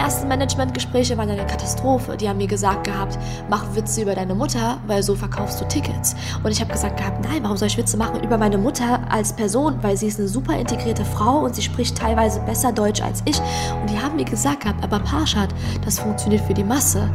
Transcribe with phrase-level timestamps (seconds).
[0.00, 2.16] ersten Managementgespräche waren eine Katastrophe.
[2.16, 3.18] Die haben mir gesagt gehabt,
[3.50, 6.16] mach Witze über deine Mutter, weil so verkaufst du Tickets.
[6.42, 9.34] Und ich habe gesagt gehabt, nein, warum soll ich Witze machen über meine Mutter als
[9.34, 9.78] Person?
[9.82, 13.38] Weil sie ist eine super integrierte Frau und sie spricht teilweise besser Deutsch als ich.
[13.80, 15.50] Und die haben mir gesagt gehabt, aber Parshad,
[15.84, 17.10] das funktioniert für die Masse.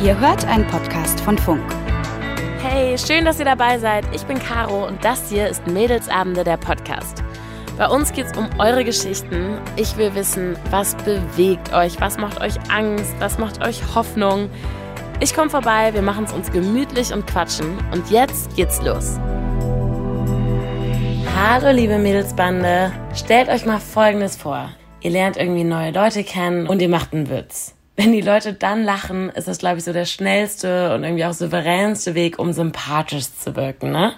[0.00, 1.64] Ihr hört einen Podcast von Funk.
[2.62, 4.04] Hey, schön, dass ihr dabei seid.
[4.14, 7.24] Ich bin Caro und das hier ist Mädelsabende, der Podcast.
[7.78, 9.56] Bei uns geht es um eure Geschichten.
[9.76, 14.50] Ich will wissen, was bewegt euch, was macht euch Angst, was macht euch Hoffnung.
[15.20, 17.78] Ich komme vorbei, wir machen es uns gemütlich und quatschen.
[17.92, 19.20] Und jetzt geht's los.
[21.36, 24.70] Hallo liebe Mädelsbande, stellt euch mal Folgendes vor.
[25.00, 28.84] Ihr lernt irgendwie neue Leute kennen und ihr macht einen Witz wenn die Leute dann
[28.84, 33.26] lachen, ist das, glaube ich, so der schnellste und irgendwie auch souveränste Weg, um sympathisch
[33.32, 34.12] zu wirken, ne?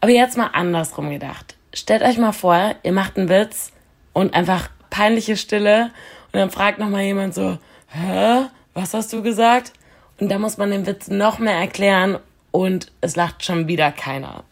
[0.00, 1.53] Aber jetzt mal andersrum gedacht.
[1.74, 3.72] Stellt euch mal vor, ihr macht einen Witz
[4.12, 5.90] und einfach peinliche Stille
[6.32, 8.46] und dann fragt nochmal jemand so, hä?
[8.74, 9.72] Was hast du gesagt?
[10.20, 12.18] Und da muss man den Witz noch mehr erklären
[12.52, 14.44] und es lacht schon wieder keiner.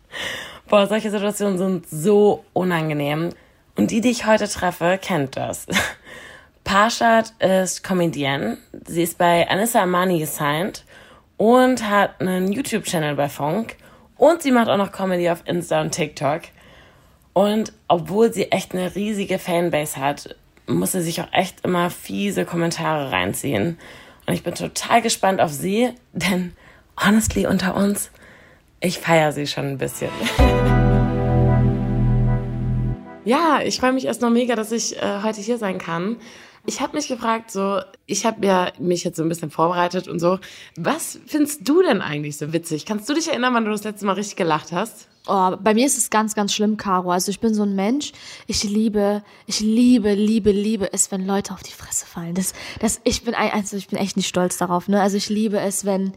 [0.68, 3.30] Boah, solche Situationen sind so unangenehm.
[3.76, 5.66] Und die, die ich heute treffe, kennt das.
[6.64, 8.58] Parshad ist Comedienne.
[8.86, 10.84] Sie ist bei Anissa Amani gesigned
[11.36, 13.76] und hat einen YouTube-Channel bei Funk.
[14.22, 16.42] Und sie macht auch noch Comedy auf Insta und TikTok.
[17.32, 20.36] Und obwohl sie echt eine riesige Fanbase hat,
[20.68, 23.80] muss sie sich auch echt immer fiese Kommentare reinziehen.
[24.24, 26.52] Und ich bin total gespannt auf sie, denn
[27.04, 28.12] honestly unter uns,
[28.78, 30.10] ich feiere sie schon ein bisschen.
[33.24, 36.18] ja, ich freue mich erst noch mega, dass ich äh, heute hier sein kann.
[36.64, 40.20] Ich habe mich gefragt, so, ich habe ja mich jetzt so ein bisschen vorbereitet und
[40.20, 40.38] so.
[40.76, 42.86] Was findest du denn eigentlich so witzig?
[42.86, 45.08] Kannst du dich erinnern, wann du das letzte Mal richtig gelacht hast?
[45.26, 47.10] Oh, bei mir ist es ganz, ganz schlimm, Caro.
[47.10, 48.12] Also ich bin so ein Mensch.
[48.46, 52.34] Ich liebe, ich liebe, liebe, liebe es, wenn Leute auf die Fresse fallen.
[52.34, 54.88] Das, das, ich bin, also ich bin echt nicht stolz darauf.
[54.88, 55.00] Ne?
[55.00, 56.12] Also ich liebe es, wenn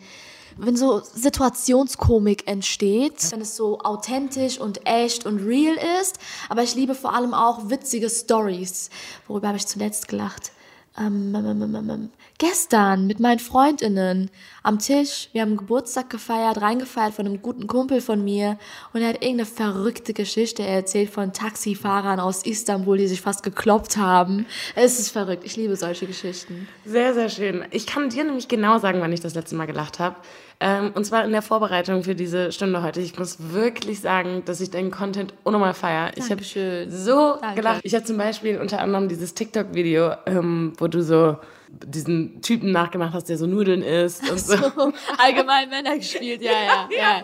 [0.57, 6.19] wenn so Situationskomik entsteht, wenn es so authentisch und echt und real ist.
[6.49, 8.89] Aber ich liebe vor allem auch witzige Stories.
[9.27, 10.51] Worüber habe ich zuletzt gelacht?
[10.97, 14.31] Ähm, ähm, ähm, gestern mit meinen Freundinnen
[14.63, 15.27] am Tisch.
[15.33, 18.57] Wir haben Geburtstag gefeiert, reingefeiert von einem guten Kumpel von mir.
[18.93, 23.97] Und er hat irgendeine verrückte Geschichte erzählt von Taxifahrern aus Istanbul, die sich fast gekloppt
[23.97, 24.45] haben.
[24.75, 25.43] Es ist verrückt.
[25.43, 26.69] Ich liebe solche Geschichten.
[26.85, 27.65] Sehr, sehr schön.
[27.71, 30.15] Ich kann dir nämlich genau sagen, wann ich das letzte Mal gelacht habe.
[30.59, 33.01] Ähm, und zwar in der Vorbereitung für diese Stunde heute.
[33.01, 36.11] Ich muss wirklich sagen, dass ich deinen Content unnormal feiere.
[36.15, 36.43] Ich habe
[36.89, 37.55] so Danke.
[37.55, 37.81] gelacht.
[37.83, 41.37] Ich habe zum Beispiel unter anderem dieses TikTok-Video, ähm, wo du so
[41.69, 44.55] diesen Typen nachgemacht hast, der so Nudeln isst und so.
[44.55, 44.93] so.
[45.17, 46.89] Allgemein Männer gespielt, ja, ja.
[46.97, 47.23] ja.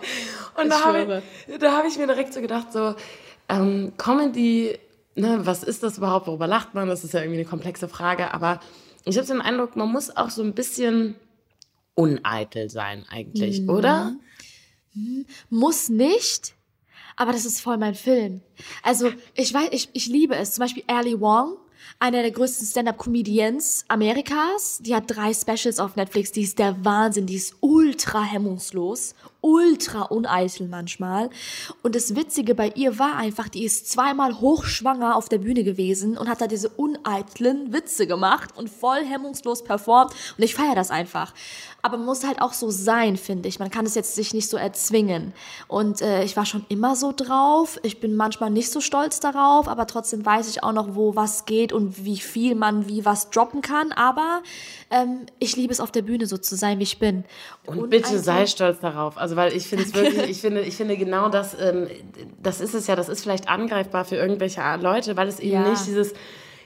[0.57, 2.95] Und ich da habe ich, da hab ich mir direkt so gedacht, so
[3.47, 4.77] ähm, Comedy,
[5.15, 6.89] ne, was ist das überhaupt, worüber lacht man?
[6.89, 8.59] Das ist ja irgendwie eine komplexe Frage, aber
[9.05, 11.15] ich habe den Eindruck, man muss auch so ein bisschen
[11.95, 13.69] uneitel sein eigentlich, mhm.
[13.69, 14.15] oder?
[14.93, 15.25] Mhm.
[15.49, 16.55] Muss nicht,
[17.15, 18.41] aber das ist voll mein Film.
[18.83, 20.53] Also ich weiß, ich, ich liebe es.
[20.53, 21.57] Zum Beispiel Ali Wong,
[21.99, 24.79] einer der größten Stand-up-Comedians Amerikas.
[24.81, 26.31] Die hat drei Specials auf Netflix.
[26.31, 27.25] Die ist der Wahnsinn.
[27.25, 31.29] Die ist ultra hemmungslos, ultra uneitel manchmal.
[31.81, 36.17] Und das Witzige bei ihr war einfach, die ist zweimal hochschwanger auf der Bühne gewesen
[36.17, 40.13] und hat da diese uneitlen Witze gemacht und voll hemmungslos performt.
[40.37, 41.33] Und ich feiere das einfach.
[41.81, 43.59] Aber man muss halt auch so sein, finde ich.
[43.59, 45.33] Man kann es jetzt sich nicht so erzwingen.
[45.67, 47.79] Und äh, ich war schon immer so drauf.
[47.83, 51.45] Ich bin manchmal nicht so stolz darauf, aber trotzdem weiß ich auch noch, wo was
[51.45, 53.91] geht und wie viel man wie was droppen kann.
[53.93, 54.43] Aber
[54.91, 57.23] ähm, ich liebe es auf der Bühne so zu sein, wie ich bin.
[57.65, 59.17] Und, und bitte sei stolz darauf.
[59.17, 61.87] Also weil ich finde es wirklich, ich finde, ich finde genau das, ähm,
[62.41, 65.69] das ist es ja, das ist vielleicht angreifbar für irgendwelche Leute, weil es eben ja.
[65.69, 66.13] nicht dieses,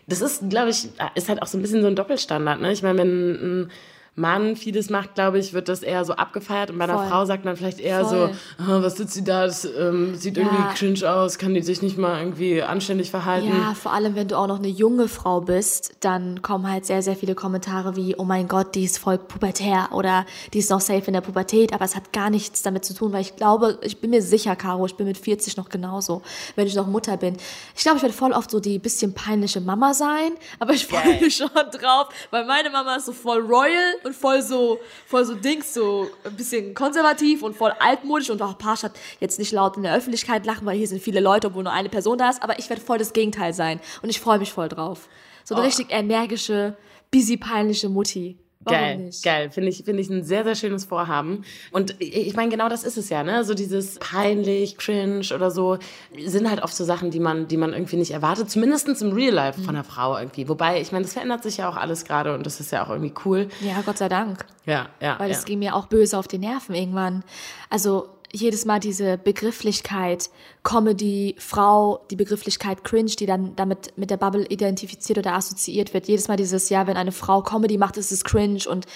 [0.08, 2.62] das ist, glaube ich, ist halt auch so ein bisschen so ein Doppelstandard.
[2.62, 2.72] Ne?
[2.72, 3.72] Ich meine, wenn ein
[4.18, 7.08] Mann vieles macht, glaube ich, wird das eher so abgefeiert und bei einer Voll.
[7.08, 8.34] Frau sagt man vielleicht eher Voll.
[8.60, 10.44] so, oh, was sitzt sie da, das ähm, sieht ja.
[10.44, 13.50] irgendwie cringe aus, kann die sich nicht mal irgendwie anständig verhalten.
[13.50, 17.02] Ja, vor allem, wenn du auch noch eine junge Frau bist, dann kommen halt sehr,
[17.02, 20.80] sehr viele Kommentare wie, oh mein Gott, die ist voll pubertär oder die ist noch
[20.80, 23.80] safe in der Pubertät, aber es hat gar nichts damit zu tun, weil ich glaube,
[23.82, 26.22] ich bin mir sicher, Caro, ich bin mit 40 noch genauso,
[26.56, 27.36] wenn ich noch Mutter bin.
[27.76, 31.20] Ich glaube, ich werde voll oft so die bisschen peinliche Mama sein, aber ich freue
[31.20, 35.34] mich schon drauf, weil meine Mama ist so voll royal und voll so, voll so
[35.34, 39.84] Dings, so ein bisschen konservativ und voll altmodisch und auch Parshad jetzt nicht laut in
[39.84, 42.60] der Öffentlichkeit lachen, weil hier sind viele Leute, obwohl nur eine Person da ist, aber
[42.60, 45.10] ich werde voll das Gegenteil sein und ich freue mich voll drauf.
[45.44, 45.66] So eine oh.
[45.66, 46.78] richtig energische,
[47.12, 48.38] busy peinliche Mutti.
[48.66, 49.24] Warum geil, nicht?
[49.24, 49.52] geil.
[49.52, 51.46] Finde ich, finde ich ein sehr, sehr schönes Vorhaben.
[51.72, 53.44] Und ich meine, genau das ist es ja, ne?
[53.46, 55.78] So dieses peinlich, cringe oder so,
[56.18, 58.50] sind halt oft so Sachen, die man, die man irgendwie nicht erwartet.
[58.50, 60.50] Zumindest im Real Life von einer Frau irgendwie.
[60.50, 62.90] Wobei, ich meine, das verändert sich ja auch alles gerade und das ist ja auch
[62.90, 63.48] irgendwie cool.
[63.62, 64.46] Ja, Gott sei Dank.
[64.66, 65.20] Ja, ja.
[65.20, 65.38] Weil ja.
[65.38, 67.24] es ging mir auch böse auf die Nerven irgendwann.
[67.70, 70.30] Also jedes Mal diese Begrifflichkeit
[70.66, 76.08] Comedy, Frau, die Begrifflichkeit Cringe, die dann damit mit der Bubble identifiziert oder assoziiert wird.
[76.08, 78.88] Jedes Mal dieses, ja, wenn eine Frau Comedy macht, ist es cringe und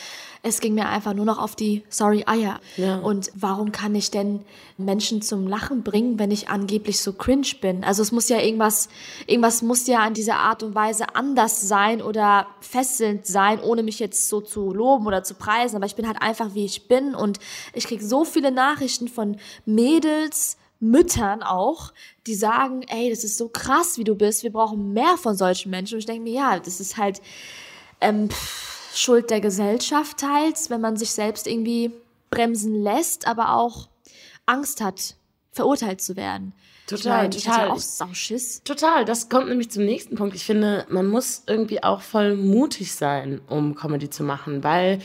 [0.42, 2.60] es ging mir einfach nur noch auf die sorry Eier.
[2.75, 2.98] Ja.
[2.98, 4.45] Und warum kann ich denn
[4.77, 7.83] Menschen zum Lachen bringen, wenn ich angeblich so cringe bin?
[7.83, 8.89] Also es muss ja irgendwas,
[9.27, 14.00] irgendwas muss ja an dieser Art und Weise anders sein oder fesselnd sein, ohne mich
[14.00, 15.75] jetzt so zu loben oder zu preisen.
[15.75, 17.38] Aber ich bin halt einfach wie ich bin und
[17.74, 21.94] ich krieg so viele Nachrichten von Mädels, Müttern auch,
[22.26, 25.70] die sagen, ey, das ist so krass, wie du bist, wir brauchen mehr von solchen
[25.70, 25.96] Menschen.
[25.96, 27.22] Und ich denke mir, ja, das ist halt
[28.02, 31.92] ähm, pff, Schuld der Gesellschaft teils, wenn man sich selbst irgendwie
[32.30, 33.90] bremsen lässt, aber auch
[34.46, 35.16] Angst hat,
[35.52, 36.54] verurteilt zu werden.
[36.88, 37.70] Total, ich mein, total.
[37.70, 38.64] auch Sauschiss.
[38.64, 40.36] Total, das kommt nämlich zum nächsten Punkt.
[40.36, 45.00] Ich finde, man muss irgendwie auch voll mutig sein, um Comedy zu machen, weil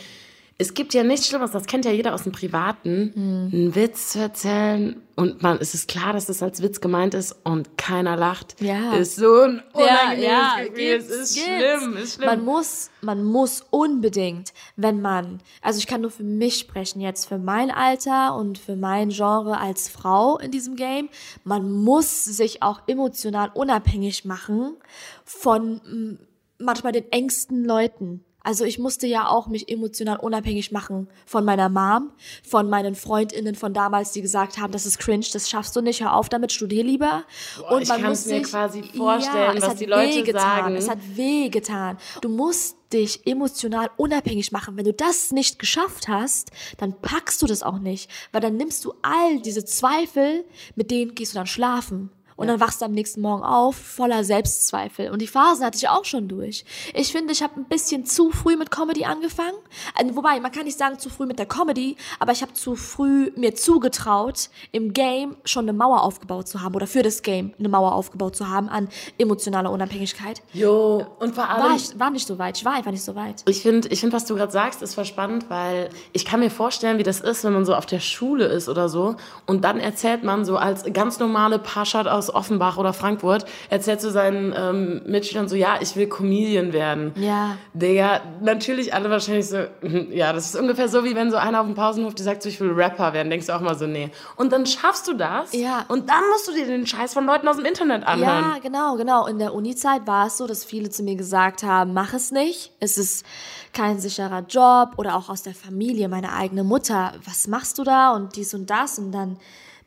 [0.57, 3.51] es gibt ja nichts Schlimmeres, das kennt ja jeder aus dem Privaten, Hm.
[3.53, 7.37] einen Witz zu erzählen und man, es ist klar, dass es als Witz gemeint ist
[7.45, 8.61] und keiner lacht.
[8.61, 8.95] Ja.
[8.95, 10.75] Ist so ein unangenehmes Gefühl.
[10.77, 12.27] gibt's, es ist schlimm, ist schlimm.
[12.27, 17.27] Man muss, man muss unbedingt, wenn man, also ich kann nur für mich sprechen jetzt,
[17.27, 21.09] für mein Alter und für mein Genre als Frau in diesem Game,
[21.43, 24.77] man muss sich auch emotional unabhängig machen
[25.25, 26.19] von
[26.59, 28.25] manchmal den engsten Leuten.
[28.45, 32.13] Also ich musste ja auch mich emotional unabhängig machen von meiner Mom,
[32.47, 36.03] von meinen Freundinnen von damals, die gesagt haben, das ist cringe, das schaffst du nicht,
[36.03, 37.25] hör auf damit, studier lieber.
[37.59, 40.77] Boah, ich kann's mir quasi vorstellen, es was hat die Leute wehgetan, sagen.
[40.77, 41.97] Es hat wehgetan.
[42.21, 44.77] Du musst dich emotional unabhängig machen.
[44.77, 48.85] Wenn du das nicht geschafft hast, dann packst du das auch nicht, weil dann nimmst
[48.85, 50.45] du all diese Zweifel,
[50.77, 52.11] mit denen gehst du dann schlafen.
[52.37, 55.11] Und dann wachst du am nächsten Morgen auf, voller Selbstzweifel.
[55.11, 56.65] Und die Phasen hatte ich auch schon durch.
[56.95, 59.57] Ich finde, ich habe ein bisschen zu früh mit Comedy angefangen.
[59.95, 62.77] Also, wobei, man kann nicht sagen zu früh mit der Comedy, aber ich habe zu
[62.77, 67.55] früh mir zugetraut, im Game schon eine Mauer aufgebaut zu haben oder für das Game
[67.59, 68.89] eine Mauer aufgebaut zu haben an
[69.19, 70.43] emotionaler Unabhängigkeit.
[70.53, 71.71] Jo, und vor allem...
[71.71, 72.59] War, ich, war nicht so weit.
[72.59, 73.43] Ich war einfach nicht so weit.
[73.49, 76.51] Ich finde, ich find, was du gerade sagst, ist voll spannend, weil ich kann mir
[76.51, 79.17] vorstellen, wie das ist, wenn man so auf der Schule ist oder so
[79.47, 84.11] und dann erzählt man so als ganz normale Paschat aus Offenbach oder Frankfurt, erzählt zu
[84.11, 87.13] seinen ähm, Mitschülern so, ja, ich will Comedian werden.
[87.17, 87.57] Ja.
[87.73, 89.59] Digga, natürlich alle wahrscheinlich so,
[90.11, 92.49] ja, das ist ungefähr so, wie wenn so einer auf dem Pausenhof dir sagt, so,
[92.49, 94.11] ich will Rapper werden, denkst du auch mal so, nee.
[94.37, 95.85] Und dann schaffst du das Ja.
[95.89, 98.45] und dann musst du dir den Scheiß von Leuten aus dem Internet anhören.
[98.55, 99.27] Ja, genau, genau.
[99.27, 102.73] In der Uni-Zeit war es so, dass viele zu mir gesagt haben, mach es nicht.
[102.81, 103.25] Es ist
[103.73, 107.13] kein sicherer Job oder auch aus der Familie, meine eigene Mutter.
[107.25, 108.99] Was machst du da und dies und das?
[108.99, 109.39] Und dann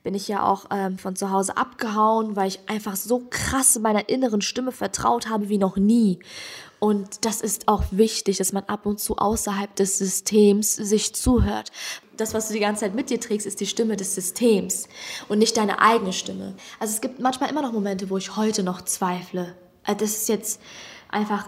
[0.04, 4.10] bin ich ja auch ähm, von zu Hause abgehauen, weil ich einfach so krass meiner
[4.10, 6.20] inneren Stimme vertraut habe wie noch nie.
[6.80, 11.72] Und das ist auch wichtig, dass man ab und zu außerhalb des Systems sich zuhört.
[12.16, 14.88] Das, was du die ganze Zeit mit dir trägst, ist die Stimme des Systems
[15.28, 16.56] und nicht deine eigene Stimme.
[16.80, 19.56] Also es gibt manchmal immer noch Momente, wo ich heute noch zweifle.
[19.86, 20.62] Äh, Das ist jetzt
[21.10, 21.48] einfach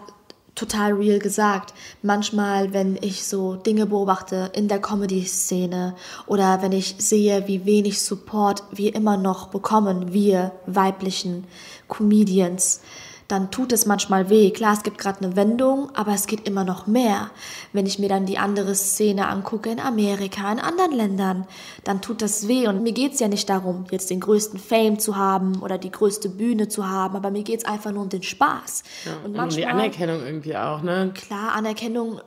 [0.60, 1.74] total real gesagt.
[2.02, 5.96] Manchmal, wenn ich so Dinge beobachte in der Comedy-Szene
[6.28, 11.46] oder wenn ich sehe, wie wenig Support wir immer noch bekommen, wir weiblichen
[11.88, 12.82] Comedians,
[13.30, 14.50] dann tut es manchmal weh.
[14.50, 17.30] Klar, es gibt gerade eine Wendung, aber es geht immer noch mehr.
[17.74, 21.46] Wenn ich mir dann die andere Szene angucke in Amerika, in anderen Ländern,
[21.84, 22.68] dann tut das weh.
[22.68, 26.28] Und mir geht's ja nicht darum, jetzt den größten Fame zu haben oder die größte
[26.28, 28.84] Bühne zu haben, aber mir geht's einfach nur um den Spaß.
[29.24, 31.12] und Und die Anerkennung irgendwie auch, ne?
[31.14, 32.22] klar, Anerkennung,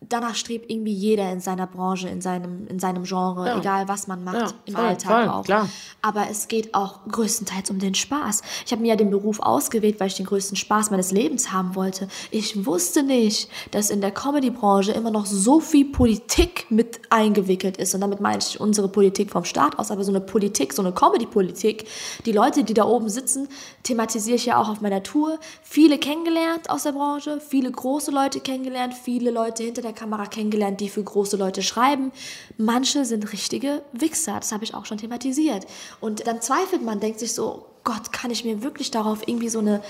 [0.00, 3.58] danach strebt irgendwie jeder in seiner Branche, in seinem, in seinem Genre, Ja.
[3.58, 5.44] egal was man macht, Ja, im voll, Alltag voll, auch.
[5.44, 5.68] klar.
[6.02, 8.42] Aber es geht auch größtenteils um den Spaß.
[8.64, 11.74] Ich habe mir ja den Beruf ausgewählt, weil ich den größten Spaß meines Lebens haben
[11.74, 12.06] wollte.
[12.30, 17.94] Ich wusste nicht, dass in der Comedy-Branche immer noch so viel Politik mit eingewickelt ist.
[17.94, 20.92] Und damit meine ich unsere Politik vom Staat aus, aber so eine Politik, so eine
[20.92, 21.86] Comedy-Politik.
[22.24, 23.48] Die Leute, die da oben sitzen,
[23.82, 25.38] thematisiere ich ja auch auf meiner Tour.
[25.62, 30.80] Viele kennengelernt aus der Branche, viele große Leute kennengelernt, viele Leute hinter der Kamera kennengelernt,
[30.80, 32.12] die für große Leute schreiben.
[32.56, 35.66] Manche sind richtige Wichser, das habe ich auch schon thematisiert.
[36.00, 39.60] Und dann zweifelt man, denkt sich so, Gott, kann ich mir wirklich darauf irgendwie so
[39.60, 39.82] eine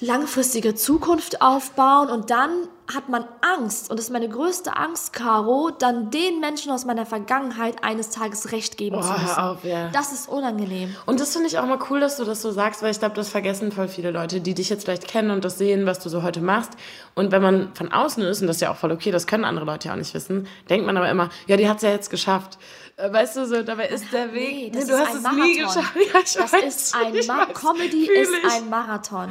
[0.00, 2.10] langfristige Zukunft aufbauen?
[2.10, 2.50] Und dann
[2.94, 7.04] hat man Angst, und das ist meine größte Angst, Caro, dann den Menschen aus meiner
[7.06, 9.26] Vergangenheit eines Tages Recht geben Oh, zu müssen.
[9.36, 9.88] hör auf, ja.
[9.90, 10.94] Das ist unangenehm.
[11.06, 13.14] Und das finde ich auch mal cool, dass du das so sagst, weil ich glaube,
[13.14, 16.08] das vergessen voll viele Leute, die dich jetzt vielleicht kennen und das sehen, was du
[16.08, 16.72] so heute machst.
[17.14, 19.44] Und wenn man von außen ist, und das ist ja auch voll okay, das können
[19.44, 22.08] andere Leute ja auch nicht wissen, denkt man aber immer, ja, die hat's ja jetzt
[22.10, 22.58] geschafft.
[22.96, 25.22] Äh, Weißt du, so, dabei ist der Weg, Nee, das du ist hast ein es
[25.22, 25.42] Marathon.
[25.44, 25.94] nie geschafft.
[25.96, 29.28] Ja, ich das weiß, ist ein ich Ma weiß, Comedy ist ein Marathon.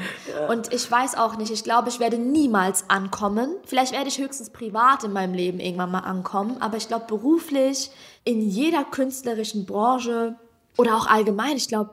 [0.50, 3.47] Und ich weiß auch nicht, ich glaube, ich werde niemals ankommen.
[3.66, 7.92] Vielleicht werde ich höchstens privat in meinem Leben irgendwann mal ankommen, aber ich glaube beruflich
[8.24, 10.36] in jeder künstlerischen Branche
[10.78, 11.92] oder auch allgemein, ich glaube,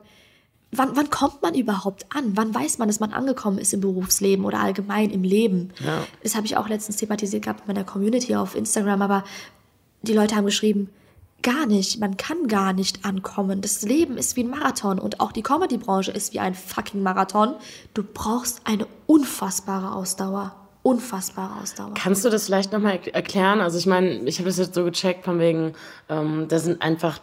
[0.71, 2.35] wann, wann kommt man überhaupt an?
[2.35, 5.73] Wann weiß man, dass man angekommen ist im Berufsleben oder allgemein im Leben?
[5.83, 6.05] Ja.
[6.23, 9.23] Das habe ich auch letztens thematisiert gehabt mit meiner Community auf Instagram, aber
[10.01, 10.89] die Leute haben geschrieben,
[11.41, 13.61] gar nicht, man kann gar nicht ankommen.
[13.61, 17.55] Das Leben ist wie ein Marathon und auch die Comedy-Branche ist wie ein fucking Marathon.
[17.93, 20.55] Du brauchst eine unfassbare Ausdauer.
[20.85, 21.95] Unfassbare Ausdauer.
[21.95, 23.59] Kannst du das vielleicht nochmal erklären?
[23.59, 25.73] Also ich meine, ich habe das jetzt so gecheckt von wegen,
[26.09, 27.19] ähm, da sind einfach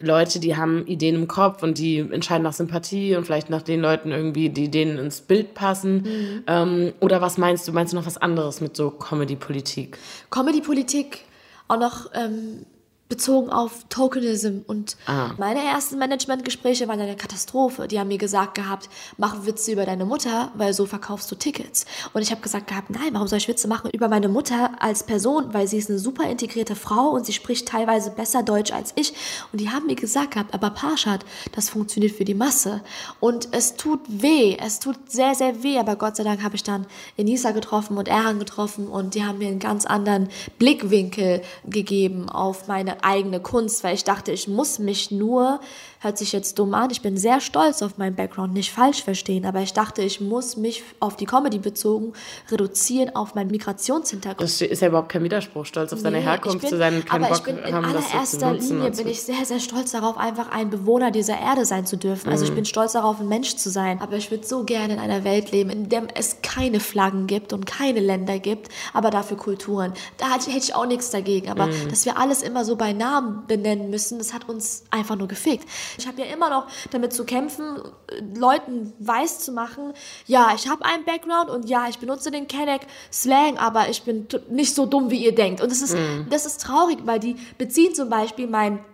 [0.00, 3.80] Leute, die haben Ideen im Kopf und die entscheiden nach Sympathie und vielleicht nach den
[3.80, 6.42] Leuten irgendwie, die denen ins Bild passen.
[6.48, 7.72] Ähm, oder was meinst du?
[7.72, 9.96] Meinst du noch was anderes mit so Comedy-Politik?
[10.30, 11.20] Comedy-Politik
[11.68, 12.66] auch noch ähm,
[13.08, 15.32] bezogen auf Tokenism und Ah.
[15.38, 17.86] meine ersten Managementgespräche waren eine Katastrophe.
[17.86, 21.84] Die haben mir gesagt gehabt, mach Witze über deine Mutter, weil so verkaufst du Tickets.
[22.14, 25.04] Und ich habe gesagt gehabt, nein, warum soll ich Witze machen über meine Mutter als
[25.04, 28.92] Person, weil sie ist eine super integrierte Frau und sie spricht teilweise besser Deutsch als
[28.96, 29.12] ich.
[29.52, 32.80] Und die haben mir gesagt gehabt, aber Parshad, das funktioniert für die Masse.
[33.20, 36.62] Und es tut weh, es tut sehr, sehr weh, aber Gott sei Dank habe ich
[36.62, 36.86] dann
[37.18, 42.66] Enisa getroffen und Erhan getroffen und die haben mir einen ganz anderen Blickwinkel gegeben auf
[42.66, 45.60] meine eigene Kunst, weil ich dachte, ich muss mich nur,
[46.04, 49.44] hört sich jetzt dumm an, ich bin sehr stolz auf meinen Background, nicht falsch verstehen,
[49.46, 52.12] aber ich dachte, ich muss mich auf die Comedy bezogen
[52.50, 54.42] reduzieren auf meinen Migrationshintergrund.
[54.42, 57.24] Das ist ja überhaupt kein Widerspruch, stolz auf deine Nee, Herkunft bin, zu sein keinen
[57.24, 58.74] aber Bock ich bin in haben, das so zu allererster.
[58.74, 62.28] Linie bin ich sehr, sehr stolz darauf, einfach ein Bewohner dieser Erde sein zu dürfen.
[62.30, 62.50] Also Mhm.
[62.50, 64.00] ich bin stolz darauf, ein Mensch zu sein.
[64.00, 67.52] Aber ich würde so gerne in einer Welt leben, in der es keine Flaggen gibt
[67.52, 69.92] und keine Länder gibt, aber dafür Kulturen.
[70.18, 71.50] Da hätte hätte ich auch nichts dagegen.
[71.50, 71.88] Aber Mhm.
[71.90, 75.66] dass wir alles immer so bei Namen benennen müssen, das hat uns einfach nur gefickt.
[75.98, 79.92] Ich habe ja immer noch damit zu kämpfen, äh, Leuten weiß zu machen,
[80.26, 82.82] ja, ich habe einen Background und ja, ich benutze den Kenneck
[83.12, 85.60] Slang, aber ich bin nicht so dumm, wie ihr denkt.
[85.60, 85.96] Und das ist,
[86.30, 88.84] das ist traurig, weil die beziehen zum Beispiel mein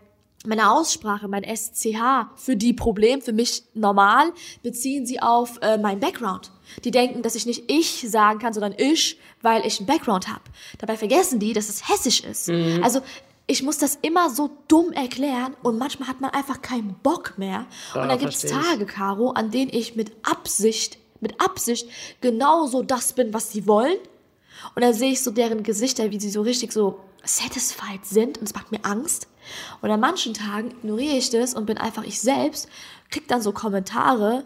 [0.46, 6.00] meine Aussprache, mein SCH, für die Problem, für mich normal, beziehen sie auf äh, mein
[6.00, 6.50] Background.
[6.84, 10.40] Die denken, dass ich nicht ich sagen kann, sondern ich, weil ich einen Background habe.
[10.78, 12.48] Dabei vergessen die, dass es hessisch ist.
[12.82, 13.00] Also
[13.50, 17.66] ich muss das immer so dumm erklären und manchmal hat man einfach keinen Bock mehr.
[17.94, 18.42] Ja, und dann gibt es.
[18.42, 21.88] Tage, Caro, an denen ich mit Absicht, mit Absicht
[22.20, 23.98] genauso das bin, was sie wollen.
[24.76, 28.44] Und dann sehe ich so deren Gesichter, wie sie so richtig so satisfied sind und
[28.44, 29.26] es macht mir Angst.
[29.82, 32.68] Und an manchen Tagen ignoriere ich das und bin einfach ich selbst,
[33.10, 34.44] krieg dann so Kommentare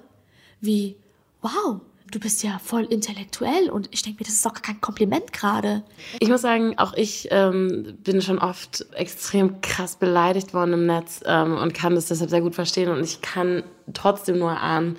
[0.60, 0.96] wie,
[1.42, 1.80] wow,
[2.14, 5.82] du bist ja voll intellektuell und ich denke mir, das ist doch kein Kompliment gerade.
[6.20, 11.22] Ich muss sagen, auch ich ähm, bin schon oft extrem krass beleidigt worden im Netz
[11.26, 12.88] ähm, und kann das deshalb sehr gut verstehen.
[12.90, 14.96] Und ich kann trotzdem nur ahnen,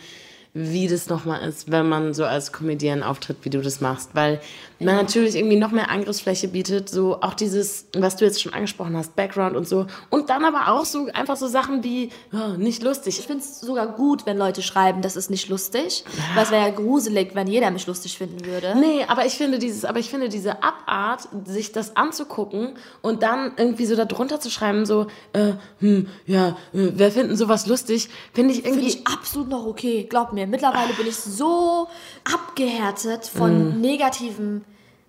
[0.58, 4.12] wie das nochmal ist, wenn man so als Comedian auftritt, wie du das machst.
[4.14, 4.40] Weil
[4.80, 6.90] man natürlich irgendwie noch mehr Angriffsfläche bietet.
[6.90, 9.86] So auch dieses, was du jetzt schon angesprochen hast, Background und so.
[10.10, 13.20] Und dann aber auch so einfach so Sachen wie, ja, nicht lustig.
[13.20, 16.64] Ich finde es sogar gut, wenn Leute schreiben, das ist nicht lustig, weil es wäre
[16.64, 18.76] ja gruselig, wenn jeder mich lustig finden würde.
[18.80, 23.52] Nee, aber ich finde dieses, aber ich finde diese Abart, sich das anzugucken und dann
[23.58, 28.10] irgendwie so da drunter zu schreiben, so, äh, hm, ja, äh, wer finden sowas lustig,
[28.34, 29.00] finde ich Finde irgendwie.
[29.00, 30.06] ich absolut noch okay.
[30.10, 31.88] Glaub mir, mittlerweile bin ich so
[32.34, 34.66] abgehärtet von negativen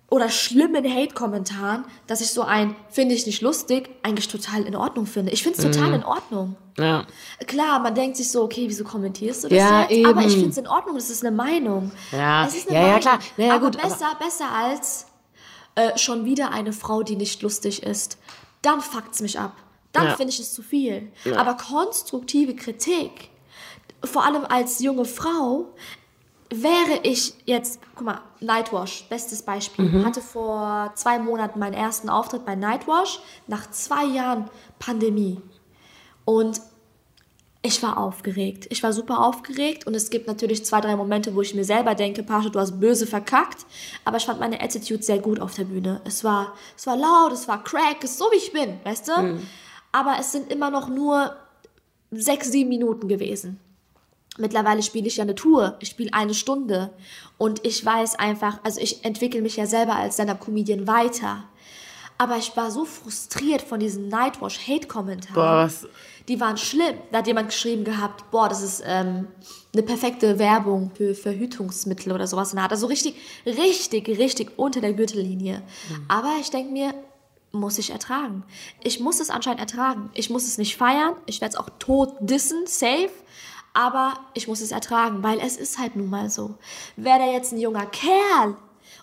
[0.09, 5.05] oder schlimmen Hate-Kommentaren, dass ich so ein, finde ich nicht lustig, eigentlich total in Ordnung
[5.05, 5.33] finde.
[5.33, 6.55] Ich finde es total in Ordnung.
[6.79, 7.05] ja.
[7.45, 10.05] Klar, man denkt sich so, okay, wieso kommentierst du das Ja, jetzt?
[10.07, 10.35] Aber ich eben.
[10.35, 11.91] finde es in Ordnung, das ist eine Meinung.
[12.13, 13.01] Ja, es ist eine ja, ja, Meinung.
[13.01, 13.19] klar.
[13.35, 15.07] Ja, ja, aber gut, aber- besser, besser als
[15.75, 18.17] äh, schon wieder eine Frau, die nicht lustig ist.
[18.61, 19.57] Dann fuckt's mich ab.
[19.91, 20.15] Dann Ja.
[20.15, 21.11] finde ich es zu viel.
[21.35, 23.29] Aber konstruktive Kritik,
[24.03, 25.73] vor allem als junge Frau,
[26.49, 30.05] wäre ich jetzt, guck mal, Nightwash, bestes Beispiel.
[30.05, 34.49] Hatte vor zwei Monaten meinen ersten Auftritt bei Nightwash, nach zwei Jahren
[34.79, 35.41] Pandemie.
[36.23, 36.61] Und
[37.63, 38.67] ich war aufgeregt.
[38.69, 41.95] Ich war super aufgeregt und es gibt natürlich zwei, drei Momente, wo ich mir selber
[41.95, 43.65] denke, Pascha, du hast böse verkackt.
[44.05, 45.99] Aber ich fand meine Attitude sehr gut auf der Bühne.
[46.05, 49.07] Es war, es war laut, es war crack, es ist so wie ich bin, weißt
[49.09, 49.11] du?
[49.91, 51.35] Aber es sind immer noch nur
[52.11, 53.59] sechs, sieben Minuten gewesen.
[54.37, 55.75] Mittlerweile spiele ich ja eine Tour.
[55.79, 56.91] Ich spiele eine Stunde.
[57.37, 61.43] Und ich weiß einfach, also ich entwickle mich ja selber als Stand-Up-Comedian weiter.
[62.19, 65.35] Aber ich war so frustriert von diesen Nightwash-Hate-Kommentaren.
[66.27, 66.97] Die waren schlimm.
[67.11, 69.27] Da hat jemand geschrieben gehabt, boah, das ist ähm,
[69.73, 72.71] eine perfekte Werbung für Verhütungsmittel oder sowas in der Art.
[72.71, 73.15] Also richtig,
[73.45, 75.61] richtig, richtig unter der Gürtellinie.
[76.07, 76.93] Aber ich denke mir,
[77.51, 78.43] muss ich ertragen.
[78.83, 80.09] Ich muss es anscheinend ertragen.
[80.13, 81.13] Ich muss es nicht feiern.
[81.27, 83.09] Ich werde es auch tot dissen, safe.
[83.77, 86.55] Aber ich muss es ertragen, weil es ist halt nun mal so.
[86.95, 88.55] Wäre da jetzt ein junger Kerl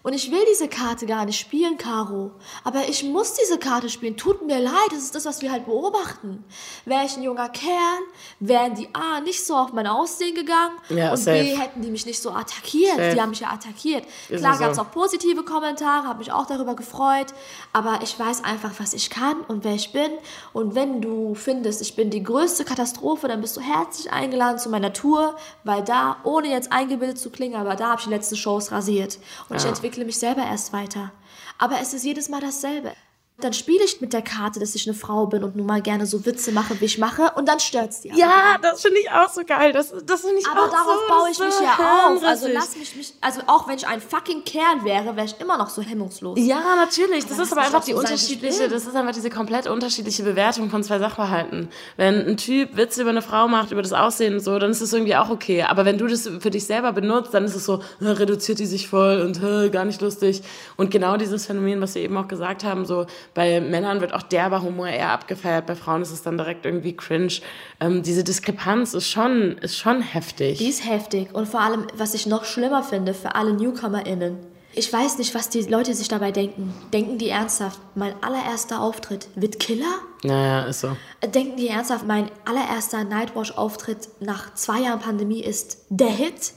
[0.04, 2.30] und ich will diese Karte gar nicht spielen, Caro.
[2.62, 4.16] Aber ich muss diese Karte spielen.
[4.16, 6.44] Tut mir leid, das ist das, was wir halt beobachten.
[6.84, 7.98] Wäre ich ein junger Kerl,
[8.38, 11.42] wären die A nicht so auf mein Aussehen gegangen Ja, und safe.
[11.42, 12.96] B hätten die mich nicht so attackiert.
[12.96, 13.14] Safe.
[13.14, 14.04] Die haben mich ja attackiert.
[14.28, 14.82] Ist Klar es gab es so.
[14.82, 17.28] auch positive Kommentare, habe mich auch darüber gefreut.
[17.72, 20.10] Aber ich weiß einfach, was ich kann und wer ich bin.
[20.52, 24.68] Und wenn du findest, ich bin die größte Katastrophe, dann bist du herzlich eingeladen zu
[24.68, 25.34] meiner Tour,
[25.64, 29.18] weil da, ohne jetzt eingebildet zu klingen, aber da habe ich die letzten Shows rasiert.
[29.48, 29.70] Und ich Ja.
[29.94, 31.12] Entwickle mich selber erst weiter.
[31.58, 32.92] Aber es ist jedes Mal dasselbe.
[33.40, 36.06] Dann spiele ich mit der Karte, dass ich eine Frau bin und nun mal gerne
[36.06, 38.12] so Witze mache, wie ich mache, und dann stört's die.
[38.12, 38.20] aber.
[38.20, 39.72] Ja, das finde ich auch so geil.
[39.72, 42.22] Das, das finde ich Aber auch darauf so, baue ich so mich ja auf.
[42.22, 45.58] Also lass mich, mich, also auch wenn ich ein fucking Kerl wäre, wäre ich immer
[45.58, 46.38] noch so hemmungslos.
[46.38, 47.24] Ja, natürlich.
[47.24, 50.22] Das Aber ist lass aber einfach die so unterschiedliche, das ist einfach diese komplett unterschiedliche
[50.22, 51.68] Bewertung von zwei Sachverhalten.
[51.96, 54.80] Wenn ein Typ Witze über eine Frau macht, über das Aussehen und so, dann ist
[54.80, 55.64] das irgendwie auch okay.
[55.64, 58.88] Aber wenn du das für dich selber benutzt, dann ist es so, reduziert die sich
[58.88, 60.42] voll und gar nicht lustig.
[60.76, 64.22] Und genau dieses Phänomen, was wir eben auch gesagt haben, so bei Männern wird auch
[64.22, 67.40] derber Humor eher abgefeiert, bei Frauen ist es dann direkt irgendwie cringe.
[67.80, 70.58] Ähm, diese Diskrepanz ist schon, ist schon heftig.
[70.58, 71.34] Die ist heftig.
[71.34, 74.38] Und vor allem, was ich noch schlimmer finde für alle NewcomerInnen.
[74.76, 76.74] Ich weiß nicht, was die Leute sich dabei denken.
[76.92, 80.00] Denken die ernsthaft, mein allererster Auftritt wird Killer?
[80.24, 80.96] naja, ist so.
[81.24, 86.54] Denken die ernsthaft, mein allererster Nightwash-Auftritt nach zwei Jahren Pandemie ist der Hit?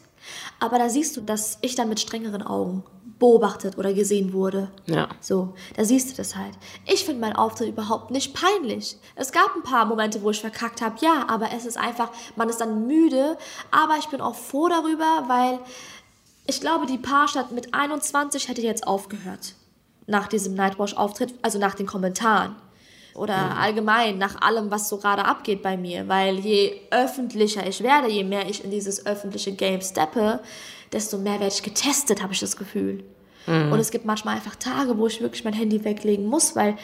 [0.60, 2.84] Aber da siehst du, dass ich dann mit strengeren Augen
[3.20, 4.70] beobachtet oder gesehen wurde.
[4.86, 5.08] Ja.
[5.20, 6.54] So, da siehst du das halt.
[6.86, 8.98] Ich finde meinen Auftritt überhaupt nicht peinlich.
[9.16, 12.50] Es gab ein paar Momente, wo ich verkackt habe, ja, aber es ist einfach, man
[12.50, 13.38] ist dann müde.
[13.72, 15.60] Aber ich bin auch froh darüber, weil
[16.46, 19.54] ich glaube, die Paarstadt mit 21 hätte jetzt aufgehört.
[20.06, 22.56] Nach diesem Nightwash-Auftritt, also nach den Kommentaren.
[23.14, 26.08] Oder allgemein nach allem, was so gerade abgeht bei mir.
[26.08, 30.40] Weil je öffentlicher ich werde, je mehr ich in dieses öffentliche Game steppe,
[30.92, 33.04] desto mehr werde ich getestet, habe ich das Gefühl.
[33.72, 36.76] Und es gibt manchmal einfach Tage, wo ich wirklich mein Handy weglegen muss, weil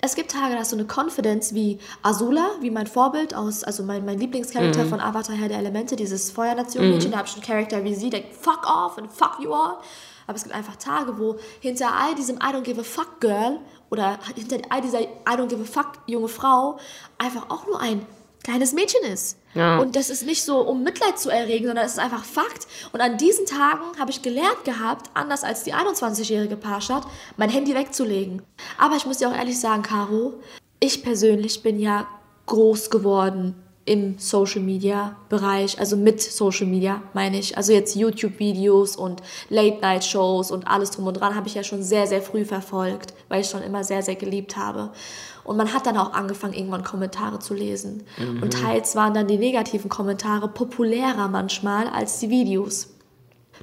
[0.00, 3.82] es gibt Tage, da hast du eine Confidence wie Azula, wie mein Vorbild aus, also
[3.82, 7.84] mein, mein Lieblingscharakter von Avatar Herr der Elemente, dieses Feuernation-Mädchen, da habe ich einen Charakter
[7.84, 9.78] wie sie, der fuck off and fuck you all.
[10.26, 13.58] Aber es gibt einfach Tage, wo hinter all diesem I don't give a fuck Girl
[13.90, 16.78] oder hinter all dieser I don't give a fuck junge Frau
[17.18, 18.06] einfach auch nur ein
[18.42, 19.38] kleines Mädchen ist.
[19.54, 19.78] Ja.
[19.78, 22.66] Und das ist nicht so, um Mitleid zu erregen, sondern es ist einfach Fakt.
[22.92, 27.74] Und an diesen Tagen habe ich gelernt gehabt, anders als die 21-jährige Paarstadt, mein Handy
[27.74, 28.42] wegzulegen.
[28.78, 30.34] Aber ich muss dir auch ehrlich sagen, Caro,
[30.80, 32.06] ich persönlich bin ja
[32.46, 37.56] groß geworden im Social Media Bereich, also mit Social Media meine ich.
[37.56, 42.06] Also jetzt YouTube-Videos und Late-Night-Shows und alles drum und dran habe ich ja schon sehr,
[42.06, 44.92] sehr früh verfolgt, weil ich schon immer sehr, sehr geliebt habe.
[45.44, 48.04] Und man hat dann auch angefangen, irgendwann Kommentare zu lesen.
[48.40, 52.91] Und teils waren dann die negativen Kommentare populärer manchmal als die Videos.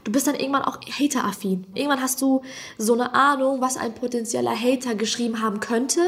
[0.03, 1.67] Du bist dann irgendwann auch hateraffin.
[1.73, 2.41] Irgendwann hast du
[2.77, 6.01] so eine Ahnung, was ein potenzieller Hater geschrieben haben könnte,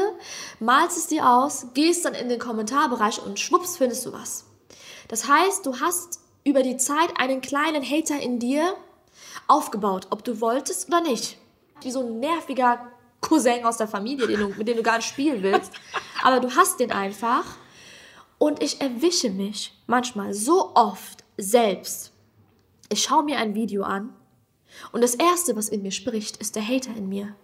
[0.60, 4.44] malst es dir aus, gehst dann in den Kommentarbereich und schwupps findest du was.
[5.08, 8.74] Das heißt, du hast über die Zeit einen kleinen Hater in dir
[9.46, 11.36] aufgebaut, ob du wolltest oder nicht.
[11.82, 15.08] Wie so ein nerviger Cousin aus der Familie, den du, mit dem du gar nicht
[15.08, 15.72] spielen willst.
[16.22, 17.44] Aber du hast den einfach.
[18.38, 22.11] Und ich erwische mich manchmal so oft selbst.
[22.88, 24.12] Ich schaue mir ein Video an
[24.92, 27.34] und das Erste, was in mir spricht, ist der Hater in mir.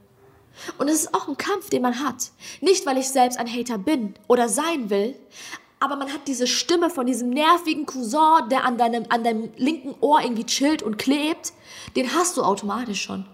[0.79, 2.31] Und es ist auch ein Kampf, den man hat.
[2.61, 5.14] Nicht, weil ich selbst ein Hater bin oder sein will,
[5.81, 9.94] aber man hat diese Stimme von diesem nervigen Cousin, der an deinem, an deinem linken
[10.01, 11.53] Ohr irgendwie chillt und klebt.
[11.94, 13.27] Den hast du automatisch schon.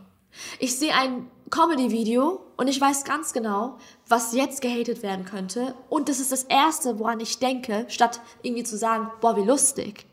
[0.59, 3.79] Ich sehe ein Comedy-Video und ich weiß ganz genau,
[4.09, 5.75] was jetzt gehatet werden könnte.
[5.89, 10.07] Und das ist das Erste, woran ich denke, statt irgendwie zu sagen, boah, wie lustig.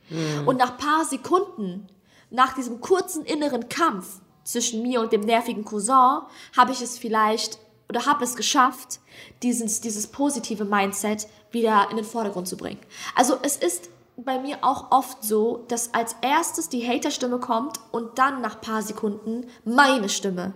[0.46, 1.88] Und nach paar Sekunden,
[2.30, 6.22] nach diesem kurzen inneren Kampf zwischen mir und dem nervigen Cousin,
[6.58, 9.00] habe ich es vielleicht oder habe es geschafft,
[9.44, 12.80] dieses, dieses positive Mindset wieder in den Vordergrund zu bringen.
[13.16, 18.18] Also es ist bei mir auch oft so, dass als erstes die Hater-Stimme kommt und
[18.18, 20.54] dann nach paar Sekunden meine Stimme.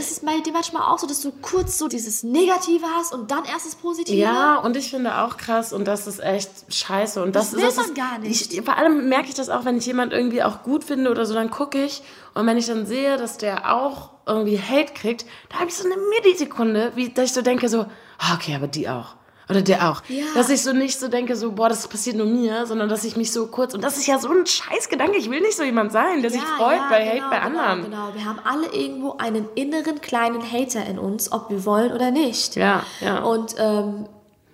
[0.00, 3.30] Ist es bei dir manchmal auch so, dass du kurz so dieses Negative hast und
[3.30, 4.16] dann erst das Positive?
[4.16, 7.22] Ja, und ich finde auch krass und das ist echt scheiße.
[7.22, 8.52] Und das, Das will das man ist, gar nicht.
[8.52, 11.26] Ich, vor allem merke ich das auch, wenn ich jemand irgendwie auch gut finde oder
[11.26, 12.02] so, dann gucke ich
[12.34, 15.84] und wenn ich dann sehe, dass der auch irgendwie Hate kriegt, da habe ich so
[15.84, 17.86] eine Millisekunde, wie, dass ich so denke so,
[18.18, 19.16] ah, okay, aber die auch.
[19.50, 20.02] Oder der auch.
[20.08, 20.24] Ja.
[20.34, 23.16] Dass ich so nicht so denke, so, boah, das passiert nur mir, sondern dass ich
[23.16, 25.62] mich so kurz, und das ist ja so ein scheiß Gedanke, ich will nicht so
[25.64, 27.84] jemand sein, der sich freut bei Hate bei genau, anderen.
[27.90, 32.10] Genau, wir haben alle irgendwo einen inneren kleinen Hater in uns, ob wir wollen oder
[32.10, 32.56] nicht.
[32.56, 33.18] Ja, ja.
[33.24, 34.06] Und ähm,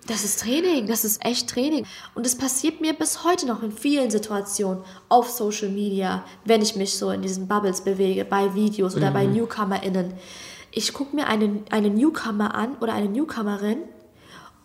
[0.07, 1.85] das ist Training, das ist echt Training.
[2.15, 6.75] Und es passiert mir bis heute noch in vielen Situationen auf Social Media, wenn ich
[6.75, 9.13] mich so in diesen Bubbles bewege, bei Videos oder Mhm.
[9.13, 10.13] bei NewcomerInnen.
[10.71, 13.79] Ich gucke mir einen, einen Newcomer an oder eine Newcomerin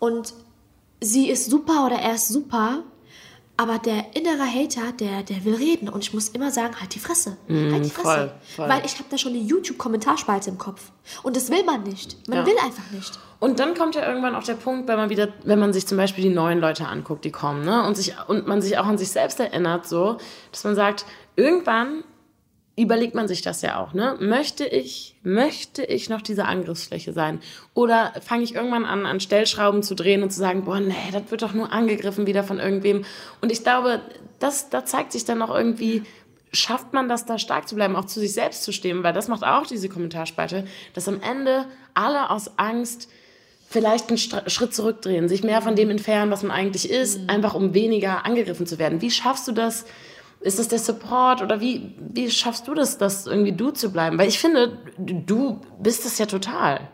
[0.03, 0.33] und
[0.99, 2.83] sie ist super oder er ist super,
[3.55, 6.99] aber der innere Hater, der, der will reden und ich muss immer sagen, halt die
[6.99, 7.89] Fresse, halt die Fresse.
[7.89, 8.69] Mhm, voll, voll.
[8.69, 10.91] Weil ich habe da schon eine YouTube-Kommentarspalte im Kopf
[11.23, 12.17] und das will man nicht.
[12.27, 12.45] Man Ja.
[12.45, 13.17] will einfach nicht.
[13.39, 15.97] Und dann kommt ja irgendwann auch der Punkt, wenn man wieder, wenn man sich zum
[15.97, 18.97] Beispiel die neuen Leute anguckt, die kommen, ne, und sich und man sich auch an
[18.97, 20.17] sich selbst erinnert, so,
[20.51, 21.05] dass man sagt,
[21.37, 22.03] irgendwann
[22.75, 24.17] überlegt man sich das ja auch, ne?
[24.19, 27.39] Möchte ich, möchte ich noch diese Angriffsfläche sein?
[27.75, 31.29] Oder fange ich irgendwann an, an Stellschrauben zu drehen und zu sagen, boah, nee, das
[31.29, 33.05] wird doch nur angegriffen wieder von irgendwem.
[33.41, 34.01] Und ich glaube,
[34.39, 36.03] das, da zeigt sich dann auch irgendwie,
[36.51, 39.27] schafft man das da stark zu bleiben, auch zu sich selbst zu stehen, weil das
[39.27, 43.07] macht auch diese Kommentarspalte, dass am Ende alle aus Angst
[43.69, 47.73] vielleicht einen Schritt zurückdrehen, sich mehr von dem entfernen, was man eigentlich ist, einfach um
[47.73, 49.01] weniger angegriffen zu werden.
[49.01, 49.85] Wie schaffst du das?
[50.43, 54.17] Ist das der Support oder wie, wie schaffst du das, das irgendwie du zu bleiben?
[54.17, 56.89] Weil ich finde, du bist es ja total.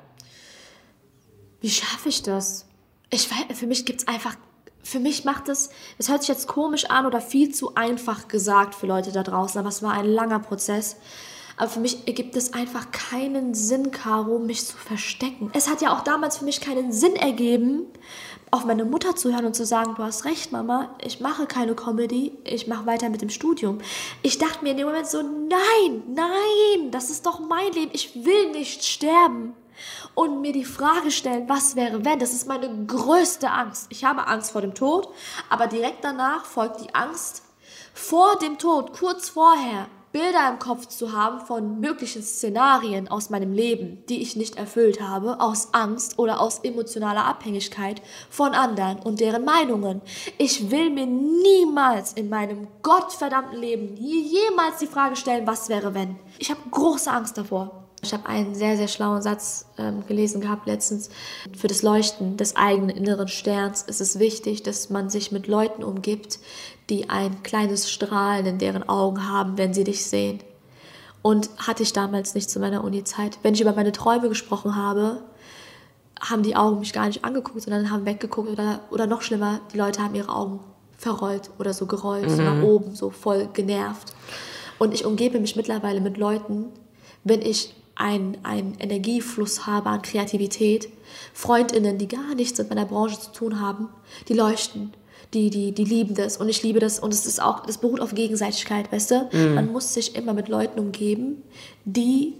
[1.60, 2.68] Wie schaffe ich das?
[3.10, 4.36] Ich weiß, für mich gibt's einfach,
[4.84, 8.76] für mich macht es, es hört sich jetzt komisch an oder viel zu einfach gesagt
[8.76, 10.98] für Leute da draußen, aber es war ein langer Prozess.
[11.60, 15.52] Aber für mich ergibt es einfach keinen Sinn, Caro, mich zu verstecken.
[15.54, 17.86] Es hat ja auch damals für mich keinen Sinn ergeben,
[18.50, 21.76] auf meine Mutter zu hören und zu sagen, du hast recht, Mama, ich mache keine
[21.76, 23.80] Comedy, ich mache weiter mit dem Studium.
[24.22, 28.24] Ich dachte mir in dem Moment so, nein, nein, das ist doch mein Leben, ich
[28.24, 29.54] will nicht sterben
[30.15, 32.19] und mir die Frage stellen, was wäre wenn?
[32.19, 33.88] Das ist meine größte Angst.
[33.89, 35.10] Ich habe Angst vor dem Tod,
[35.50, 37.43] aber direkt danach folgt die Angst
[37.93, 43.54] vor dem Tod, kurz vorher, Bilder im Kopf zu haben von möglichen Szenarien aus meinem
[43.54, 49.19] Leben, die ich nicht erfüllt habe, aus Angst oder aus emotionaler Abhängigkeit von anderen und
[49.19, 50.02] deren Meinungen.
[50.39, 56.15] Ich will mir niemals in meinem gottverdammten Leben jemals die Frage stellen, was wäre wenn.
[56.39, 57.86] Ich habe große Angst davor.
[58.02, 61.10] Ich habe einen sehr, sehr schlauen Satz ähm, gelesen gehabt letztens.
[61.58, 65.84] Für das Leuchten des eigenen inneren Sterns ist es wichtig, dass man sich mit Leuten
[65.84, 66.39] umgibt,
[66.89, 70.39] die ein kleines Strahlen in deren Augen haben, wenn sie dich sehen.
[71.21, 73.39] Und hatte ich damals nicht zu meiner Uni-Zeit.
[73.43, 75.21] Wenn ich über meine Träume gesprochen habe,
[76.21, 79.78] haben die Augen mich gar nicht angeguckt, sondern haben weggeguckt oder, oder noch schlimmer, die
[79.78, 80.60] Leute haben ihre Augen
[80.97, 84.13] verrollt oder so gerollt, so nach oben, so voll genervt.
[84.80, 86.67] Und ich umgebe mich mittlerweile mit Leuten,
[87.23, 90.89] wenn ich einen, einen Energiefluss habe an Kreativität,
[91.34, 93.89] Freundinnen, die gar nichts mit meiner Branche zu tun haben,
[94.28, 94.93] die leuchten,
[95.34, 98.00] die, die, die lieben das und ich liebe das und es ist auch, das beruht
[98.00, 99.30] auf Gegenseitigkeit, weißt du?
[99.54, 101.44] Man muss sich immer mit Leuten umgeben,
[101.86, 102.34] die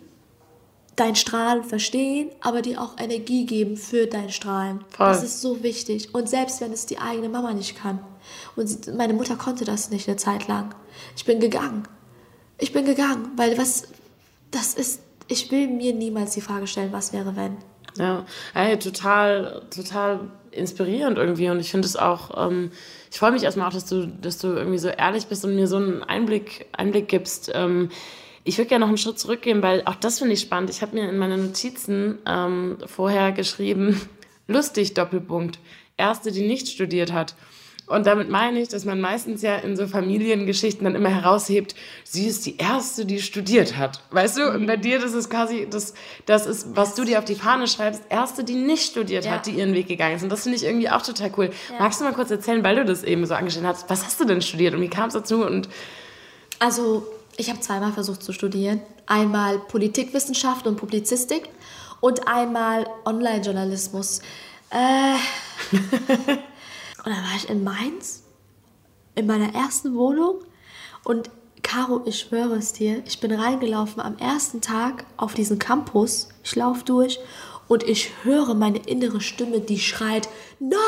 [1.00, 4.84] dein Strahlen verstehen, aber die auch Energie geben für dein Strahlen.
[4.90, 5.08] Voll.
[5.08, 6.14] Das ist so wichtig.
[6.14, 8.00] Und selbst wenn es die eigene Mama nicht kann.
[8.56, 10.76] Und sie, meine Mutter konnte das nicht eine Zeit lang.
[11.16, 11.88] Ich bin gegangen.
[12.58, 13.88] Ich bin gegangen, weil was,
[14.52, 17.58] das ist, ich will mir niemals die Frage stellen, was wäre wenn.
[17.98, 21.50] Ja, ey, total, total inspirierend irgendwie.
[21.50, 22.72] Und ich finde es auch, ähm,
[23.12, 25.68] ich freue mich erstmal auch, dass du, dass du irgendwie so ehrlich bist und mir
[25.68, 27.52] so einen Einblick, Einblick gibst.
[27.54, 27.90] Ähm,
[28.44, 30.70] ich würde gerne noch einen Schritt zurückgehen, weil auch das finde ich spannend.
[30.70, 34.00] Ich habe mir in meine Notizen ähm, vorher geschrieben,
[34.48, 35.60] lustig, Doppelpunkt.
[35.98, 37.36] Erste, die nicht studiert hat.
[37.90, 41.74] Und damit meine ich, dass man meistens ja in so Familiengeschichten dann immer heraushebt,
[42.04, 44.02] sie ist die Erste, die studiert hat.
[44.12, 44.48] Weißt du?
[44.52, 45.96] Und bei dir, das ist quasi, das,
[46.28, 49.32] das ist, was du dir auf die Fahne schreibst, Erste, die nicht studiert Ja.
[49.32, 50.22] hat, die ihren Weg gegangen ist.
[50.24, 51.50] Und das finde ich irgendwie auch total cool.
[51.80, 54.26] Magst du mal kurz erzählen, weil du das eben so angestellt hast, was hast du
[54.26, 55.44] denn studiert und wie kam es dazu?
[55.44, 55.68] Und
[56.60, 58.82] Also, ich habe zweimal versucht zu studieren.
[59.08, 61.50] Einmal Politikwissenschaft und Publizistik
[62.02, 64.22] und einmal Online-Journalismus.
[64.70, 65.16] Äh,
[67.06, 68.24] und dann war ich in Mainz,
[69.16, 70.44] in meiner ersten Wohnung.
[71.04, 71.30] Und
[71.64, 76.30] Caro, ich schwöre es dir, ich bin reingelaufen am ersten Tag auf diesen Campus.
[76.44, 77.20] Ich laufe durch
[77.70, 80.28] und ich höre meine innere Stimme, die schreit,
[80.60, 80.80] nein,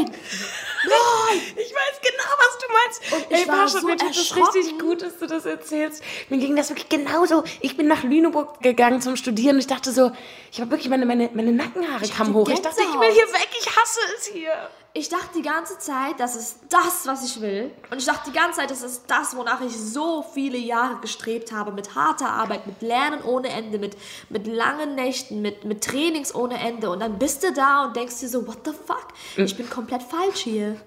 [0.00, 0.10] nein,
[1.56, 4.36] ich weiß genau, was du meinst, Und ich ey, war Pascha, so mir tut das
[4.36, 6.02] richtig gut, dass du das erzählst.
[6.30, 7.44] Mir ging das wirklich genauso.
[7.60, 10.12] Ich bin nach Lüneburg gegangen zum Studieren und ich dachte so,
[10.50, 12.48] ich habe wirklich meine, meine, meine Nackenhaare kamen hoch.
[12.48, 14.70] Ich dachte, ich will hier weg, ich hasse es hier.
[14.92, 17.70] Ich dachte die ganze Zeit, das ist das, was ich will.
[17.92, 21.52] Und ich dachte die ganze Zeit, das ist das, wonach ich so viele Jahre gestrebt
[21.52, 21.70] habe.
[21.70, 23.96] Mit harter Arbeit, mit Lernen ohne Ende, mit,
[24.30, 26.90] mit langen Nächten, mit, mit Trainings ohne Ende.
[26.90, 29.08] Und dann bist du da und denkst dir so, what the fuck?
[29.36, 30.80] Ich bin komplett falsch hier.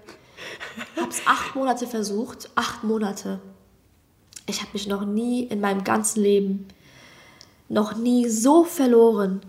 [1.00, 2.50] Hab's acht Monate versucht.
[2.56, 3.40] Acht Monate.
[4.46, 6.68] Ich habe mich noch nie in meinem ganzen Leben,
[7.70, 9.40] noch nie so verloren,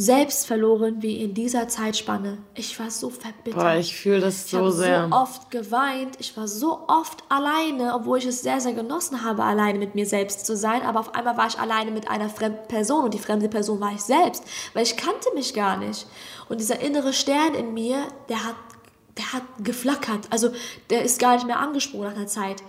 [0.00, 2.38] selbst verloren wie in dieser Zeitspanne.
[2.54, 3.60] Ich war so verbittert.
[3.60, 5.08] Boah, ich fühle das Ich so habe sehr.
[5.08, 6.14] so oft geweint.
[6.20, 10.06] Ich war so oft alleine, obwohl ich es sehr, sehr genossen habe, alleine mit mir
[10.06, 10.82] selbst zu sein.
[10.82, 13.92] Aber auf einmal war ich alleine mit einer fremden Person und die fremde Person war
[13.92, 16.06] ich selbst, weil ich kannte mich gar nicht.
[16.48, 18.54] Und dieser innere Stern in mir, der hat,
[19.16, 20.28] der hat geflackert.
[20.30, 20.50] Also
[20.90, 22.62] der ist gar nicht mehr angesprungen nach einer Zeit.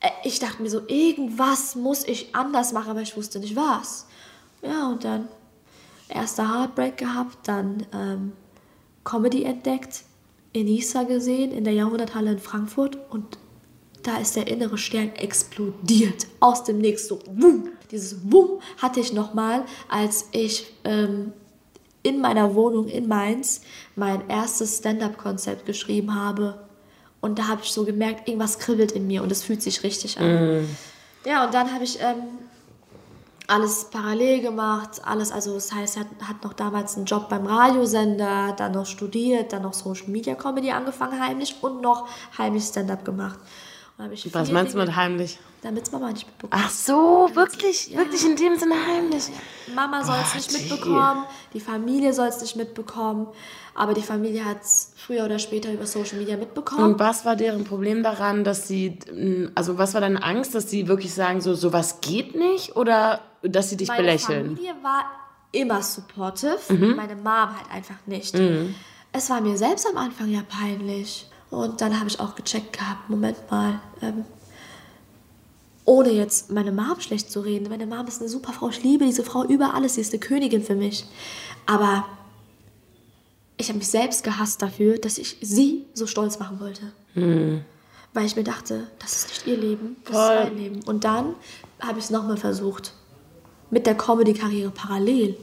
[0.00, 4.06] Äh, Ich dachte mir so, irgendwas muss ich anders machen, aber ich wusste nicht was.
[4.60, 5.28] Ja, und dann
[6.10, 8.32] erster Heartbreak gehabt, dann ähm,
[9.04, 10.02] Comedy entdeckt,
[10.52, 13.38] Enisa gesehen in der Jahrhunderthalle in Frankfurt und
[14.02, 17.68] da ist der innere Stern explodiert aus dem Nix so wumm.
[17.90, 21.32] Dieses Wumm hatte ich nochmal, als ich ähm,
[22.02, 23.60] in meiner Wohnung in Mainz
[23.96, 26.66] mein erstes Stand-up-Konzept geschrieben habe
[27.20, 30.18] und da habe ich so gemerkt, irgendwas kribbelt in mir und es fühlt sich richtig
[30.18, 30.26] an.
[31.26, 32.22] Ja, und dann habe ich ähm,
[33.50, 37.46] alles parallel gemacht, alles, also das heißt, er hat, hat noch damals einen Job beim
[37.46, 42.08] Radiosender, dann noch studiert, dann noch Social Media Comedy angefangen heimlich und noch
[42.38, 43.38] heimlich Stand-up gemacht.
[44.32, 45.38] Was meinst du Dinge- mit heimlich?
[45.60, 46.62] Damit Mama nicht mitbekommt.
[46.64, 49.28] Ach so, wirklich, wirklich in dem Sinne heimlich.
[49.74, 50.70] Mama soll es nicht gee.
[50.70, 53.26] mitbekommen, die Familie soll es nicht mitbekommen,
[53.74, 56.94] aber die Familie hat es früher oder später über Social Media mitbekommen.
[56.94, 58.98] Und was war deren Problem daran, dass sie,
[59.54, 63.70] also was war deine Angst, dass sie wirklich sagen, so sowas geht nicht oder dass
[63.70, 64.56] sie dich Meine belächeln?
[64.56, 65.04] Familie war
[65.52, 66.96] immer supportive, Mhm.
[66.96, 67.26] meine Mom
[67.56, 68.34] halt einfach nicht.
[69.12, 71.26] Es war mir selbst am Anfang ja peinlich.
[71.50, 74.24] Und dann habe ich auch gecheckt gehabt, Moment mal, ähm,
[75.84, 77.68] ohne jetzt meine Mom schlecht zu reden.
[77.68, 80.20] Meine Mom ist eine super Frau, ich liebe diese Frau über alles, sie ist eine
[80.20, 81.04] Königin für mich.
[81.66, 82.06] Aber
[83.56, 86.92] ich habe mich selbst gehasst dafür, dass ich sie so stolz machen wollte.
[88.14, 90.34] Weil ich mir dachte, das ist nicht ihr Leben, das Voll.
[90.36, 90.80] ist mein Leben.
[90.84, 91.34] Und dann
[91.80, 92.92] habe ich es nochmal versucht.
[93.70, 95.36] Mit der Comedy-Karriere parallel.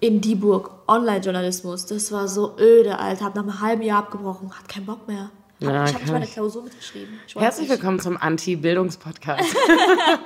[0.00, 1.86] In Dieburg, Online-Journalismus.
[1.86, 3.24] Das war so öde, Alter.
[3.24, 4.50] Hab nach einem halben Jahr abgebrochen.
[4.50, 5.30] Hat keinen Bock mehr.
[5.60, 6.26] Ja, ich habe nicht meine.
[6.26, 7.20] Klausur mitgeschrieben.
[7.36, 7.78] Herzlich nicht.
[7.78, 9.44] willkommen zum Anti-Bildungs-Podcast.
[9.44, 9.76] Ja,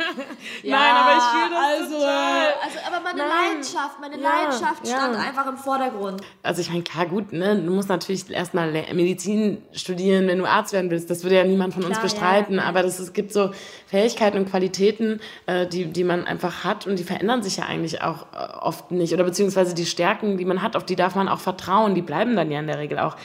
[0.62, 2.46] Nein, aber ich fühle das also, total.
[2.64, 3.28] Also, aber meine Nein.
[3.48, 4.96] Leidenschaft, meine Ja, Leidenschaft ja.
[4.96, 6.22] stand einfach im Vordergrund.
[6.44, 7.56] Also ich meine, klar, gut, ne?
[7.60, 11.10] du musst natürlich erstmal Medizin studieren, wenn du Arzt werden willst.
[11.10, 12.56] Das würde ja niemand von uns Klar, bestreiten.
[12.56, 12.62] ja.
[12.62, 13.50] Aber das, es gibt so
[13.88, 18.02] Fähigkeiten und Qualitäten, äh, die, die man einfach hat und die verändern sich ja eigentlich
[18.02, 19.12] auch äh, oft nicht.
[19.12, 21.96] Oder beziehungsweise die Stärken, die man hat, auf die darf man auch vertrauen.
[21.96, 23.16] Die bleiben dann ja in der Regel auch.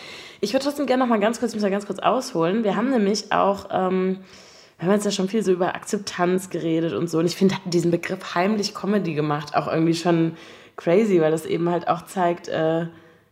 [0.42, 2.64] Ich würde trotzdem gerne noch mal ganz kurz, ich muss ja ganz kurz ausholen.
[2.64, 3.68] Wir haben nämlich auch...
[3.72, 4.20] Ähm,
[4.78, 7.20] wir haben jetzt ja schon viel so über Akzeptanz geredet und so.
[7.20, 10.38] Und ich finde diesen Begriff heimlich Comedy gemacht auch irgendwie schon
[10.78, 12.86] crazy, weil das eben halt auch zeigt, äh,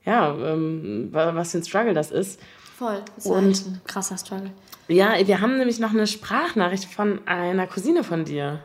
[0.04, 2.42] ja, ähm, wa- was für ein Struggle das ist.
[2.78, 3.02] Voll.
[3.16, 4.52] Das war Und- ein krasser Struggle.
[4.90, 8.60] Ja, wir haben nämlich noch eine Sprachnachricht von einer Cousine von dir.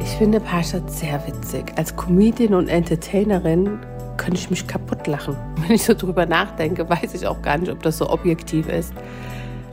[0.00, 1.72] Ich finde Pascha sehr witzig.
[1.76, 3.78] Als Comedian und Entertainerin
[4.22, 5.36] könnte ich mich kaputt lachen.
[5.56, 8.92] Wenn ich so drüber nachdenke, weiß ich auch gar nicht, ob das so objektiv ist.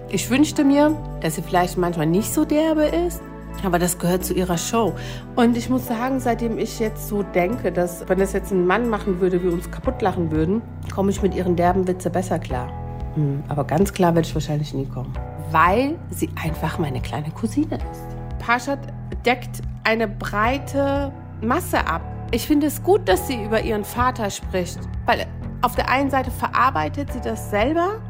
[0.09, 3.21] Ich wünschte mir, dass sie vielleicht manchmal nicht so derbe ist,
[3.63, 4.95] aber das gehört zu ihrer Show.
[5.35, 8.89] Und ich muss sagen, seitdem ich jetzt so denke, dass wenn das jetzt ein Mann
[8.89, 12.71] machen würde, wir uns kaputt lachen würden, komme ich mit ihren derben Witze besser klar.
[13.13, 15.13] Hm, aber ganz klar werde ich wahrscheinlich nie kommen.
[15.51, 18.39] Weil sie einfach meine kleine Cousine ist.
[18.39, 18.79] Parshad
[19.25, 22.01] deckt eine breite Masse ab.
[22.31, 25.25] Ich finde es gut, dass sie über ihren Vater spricht, weil
[25.63, 28.01] auf der einen Seite verarbeitet sie das selber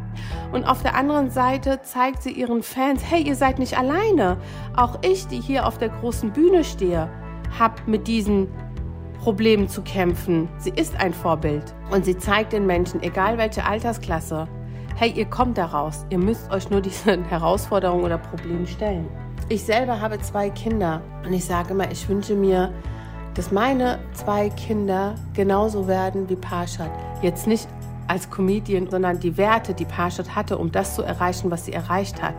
[0.51, 4.35] und auf der anderen Seite zeigt sie ihren Fans, hey, ihr seid nicht alleine.
[4.75, 7.09] Auch ich, die hier auf der großen Bühne stehe,
[7.57, 8.49] habe mit diesen
[9.21, 10.49] Problemen zu kämpfen.
[10.57, 14.49] Sie ist ein Vorbild und sie zeigt den Menschen, egal welche Altersklasse,
[14.97, 16.05] hey, ihr kommt daraus.
[16.09, 19.07] Ihr müsst euch nur diesen Herausforderungen oder Problemen stellen.
[19.47, 22.73] Ich selber habe zwei Kinder und ich sage immer, ich wünsche mir,
[23.39, 26.91] dass meine zwei Kinder genauso werden wie Parshad.
[27.21, 27.69] Jetzt nicht
[28.05, 32.21] als Comedian, sondern die Werte, die Parshad hatte, um das zu erreichen, was sie erreicht
[32.21, 32.35] hat.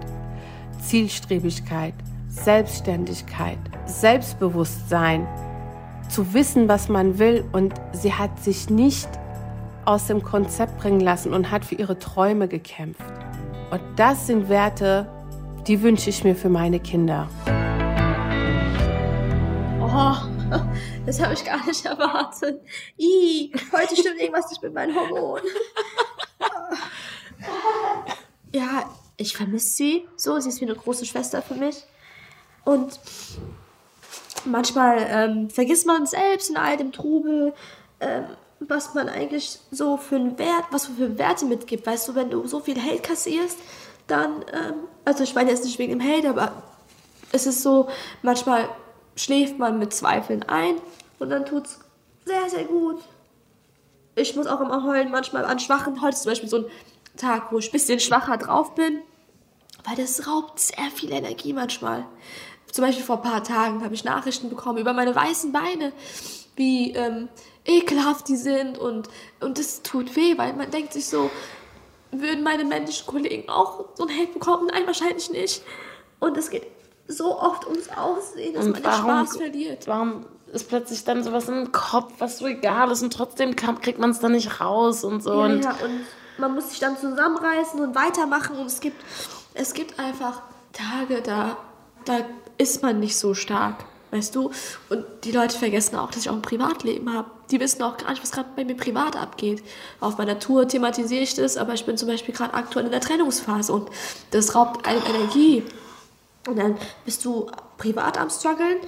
[0.78, 1.94] Zielstrebigkeit,
[2.28, 5.26] Selbstständigkeit, Selbstbewusstsein,
[6.10, 9.08] zu wissen, was man will und sie hat sich nicht
[9.86, 13.00] aus dem Konzept bringen lassen und hat für ihre Träume gekämpft.
[13.70, 15.08] Und das sind Werte,
[15.66, 17.26] die wünsche ich mir für meine Kinder.
[19.80, 20.16] Oh,
[21.06, 22.60] das habe ich gar nicht erwartet.
[22.96, 25.44] Ih, heute stimmt irgendwas nicht mit meinen Hormonen.
[28.52, 30.08] Ja, ich vermisse sie.
[30.16, 31.84] So, sie ist wie eine große Schwester für mich.
[32.64, 32.98] Und
[34.44, 37.54] manchmal ähm, vergisst man selbst in all dem Trubel,
[38.00, 38.24] ähm,
[38.58, 41.86] was man eigentlich so für einen Wert, was für Werte mitgibt.
[41.86, 43.58] Weißt du, wenn du so viel Hate kassierst,
[44.06, 46.62] dann, ähm, also ich meine jetzt nicht wegen dem Hate, aber
[47.32, 47.88] es ist so,
[48.22, 48.68] manchmal
[49.22, 50.76] schläft man mit Zweifeln ein
[51.18, 51.80] und dann tut's
[52.24, 52.98] sehr, sehr gut.
[54.14, 56.64] Ich muss auch immer heulen, manchmal an schwachen, heute zum Beispiel so ein
[57.16, 59.00] Tag, wo ich ein bisschen schwacher drauf bin,
[59.84, 62.06] weil das raubt sehr viel Energie manchmal.
[62.70, 65.92] Zum Beispiel vor ein paar Tagen habe ich Nachrichten bekommen über meine weißen Beine,
[66.56, 67.28] wie ähm,
[67.64, 69.08] ekelhaft die sind und,
[69.40, 71.30] und das tut weh, weil man denkt sich so,
[72.12, 74.68] würden meine männlichen Kollegen auch so ein Hate bekommen?
[74.72, 75.62] Nein, wahrscheinlich nicht.
[76.18, 76.66] Und es geht
[77.10, 79.86] so oft ums Aussehen, dass Und man warum- den Spaß verliert.
[79.88, 83.98] Warum ist plötzlich dann sowas im Kopf, was so egal ist und trotzdem kann, kriegt
[83.98, 85.32] man es dann nicht raus und so.
[85.32, 86.00] Ja, und ja, und
[86.38, 89.00] man muss sich dann zusammenreißen und weitermachen und es gibt,
[89.54, 90.42] es gibt einfach
[90.72, 91.56] Tage, da,
[92.04, 92.18] da
[92.58, 94.50] ist man nicht so stark, weißt du?
[94.88, 97.30] Und die Leute vergessen auch, dass ich auch ein Privatleben habe.
[97.50, 99.62] Die wissen auch gar nicht, was gerade bei mir privat abgeht.
[100.00, 103.00] Auf meiner Tour thematisiere ich das, aber ich bin zum Beispiel gerade aktuell in der
[103.00, 103.88] Trennungsphase und
[104.30, 105.64] das raubt einem Energie.
[106.46, 108.78] Und dann bist du privat am struggeln,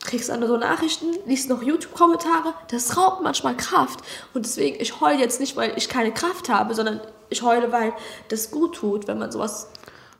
[0.00, 2.54] kriegst andere Nachrichten, liest noch YouTube-Kommentare.
[2.68, 4.00] Das raubt manchmal Kraft.
[4.32, 7.92] Und deswegen, ich heule jetzt nicht, weil ich keine Kraft habe, sondern ich heule, weil
[8.28, 9.68] das gut tut, wenn man sowas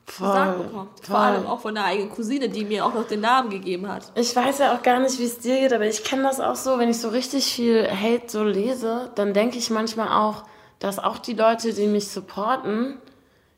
[0.06, 0.90] gesagt bekommt.
[1.02, 1.24] Vor voll.
[1.24, 4.12] allem auch von der eigenen Cousine, die mir auch noch den Namen gegeben hat.
[4.14, 6.56] Ich weiß ja auch gar nicht, wie es dir geht, aber ich kenne das auch
[6.56, 10.44] so, wenn ich so richtig viel Hate so lese, dann denke ich manchmal auch,
[10.78, 12.98] dass auch die Leute, die mich supporten,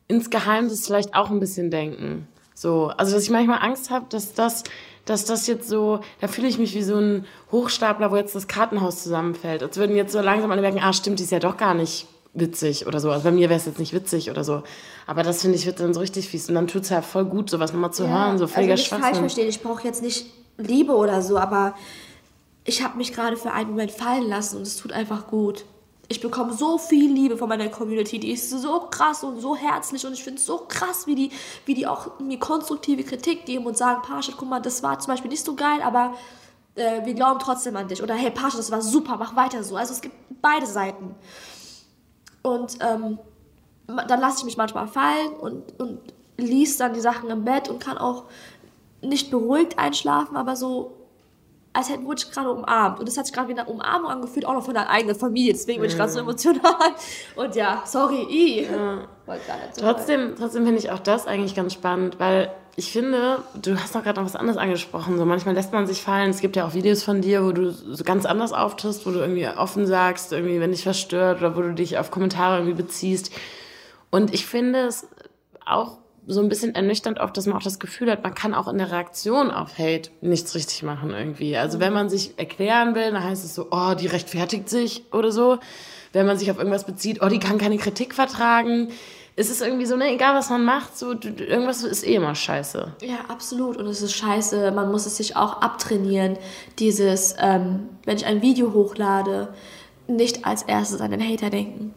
[0.07, 2.27] insgeheim das vielleicht auch ein bisschen denken.
[2.55, 4.63] So, also dass ich manchmal Angst habe, dass das,
[5.03, 8.47] dass das jetzt so, da fühle ich mich wie so ein Hochstapler, wo jetzt das
[8.47, 9.61] Kartenhaus zusammenfällt.
[9.61, 12.07] Als würden jetzt so langsam alle merken, ah stimmt, die ist ja doch gar nicht
[12.33, 13.11] witzig oder so.
[13.11, 14.63] Also bei mir wäre es jetzt nicht witzig oder so.
[15.05, 16.47] Aber das finde ich wird dann so richtig fies.
[16.47, 19.17] Und dann tut's ja voll gut, sowas nochmal zu hören, so völliger also nicht falsch
[19.17, 20.25] verstehen, ich brauche jetzt nicht
[20.57, 21.75] Liebe oder so, aber
[22.63, 25.65] ich habe mich gerade für einen Moment fallen lassen und es tut einfach gut.
[26.07, 30.05] Ich bekomme so viel Liebe von meiner Community, die ist so krass und so herzlich
[30.05, 31.31] und ich finde es so krass, wie die,
[31.65, 35.13] wie die auch mir konstruktive Kritik geben und sagen, Pascha, guck mal, das war zum
[35.13, 36.13] Beispiel nicht so geil, aber
[36.75, 38.03] äh, wir glauben trotzdem an dich.
[38.03, 39.75] Oder hey, Pascha, das war super, mach weiter so.
[39.75, 41.15] Also es gibt beide Seiten.
[42.43, 43.17] Und ähm,
[43.87, 45.99] dann lasse ich mich manchmal fallen und, und
[46.37, 48.25] lies dann die Sachen im Bett und kann auch
[49.01, 50.91] nicht beruhigt einschlafen, aber so,
[51.75, 52.99] als hätte ich gerade umarmt.
[52.99, 55.53] Und das hat sich gerade wie eine Umarmung angefühlt, auch noch von der eigenen Familie.
[55.53, 56.61] Deswegen bin ich gerade so emotional.
[57.35, 58.61] Und ja, sorry, i.
[58.61, 58.69] Nicht
[59.73, 63.95] so Trotzdem, trotzdem finde ich auch das eigentlich ganz spannend, weil ich finde, du hast
[63.95, 65.17] doch gerade noch was anderes angesprochen.
[65.17, 66.29] So manchmal lässt man sich fallen.
[66.29, 69.19] Es gibt ja auch Videos von dir, wo du so ganz anders auftrittst, wo du
[69.19, 72.81] irgendwie offen sagst, irgendwie wenn dich was stört oder wo du dich auf Kommentare irgendwie
[72.81, 73.31] beziehst.
[74.11, 75.07] Und ich finde es
[75.65, 78.67] auch so ein bisschen ernüchternd oft, dass man auch das Gefühl hat, man kann auch
[78.67, 81.55] in der Reaktion auf Hate nichts richtig machen irgendwie.
[81.57, 85.31] Also wenn man sich erklären will, dann heißt es so, oh, die rechtfertigt sich oder
[85.31, 85.59] so.
[86.13, 88.89] Wenn man sich auf irgendwas bezieht, oh, die kann keine Kritik vertragen.
[89.35, 92.93] Es ist irgendwie so, ne, egal was man macht, so irgendwas ist eh immer scheiße.
[93.01, 93.77] Ja, absolut.
[93.77, 94.71] Und es ist scheiße.
[94.71, 96.37] Man muss es sich auch abtrainieren.
[96.79, 99.53] Dieses, ähm, wenn ich ein Video hochlade,
[100.07, 101.93] nicht als erstes an den Hater denken.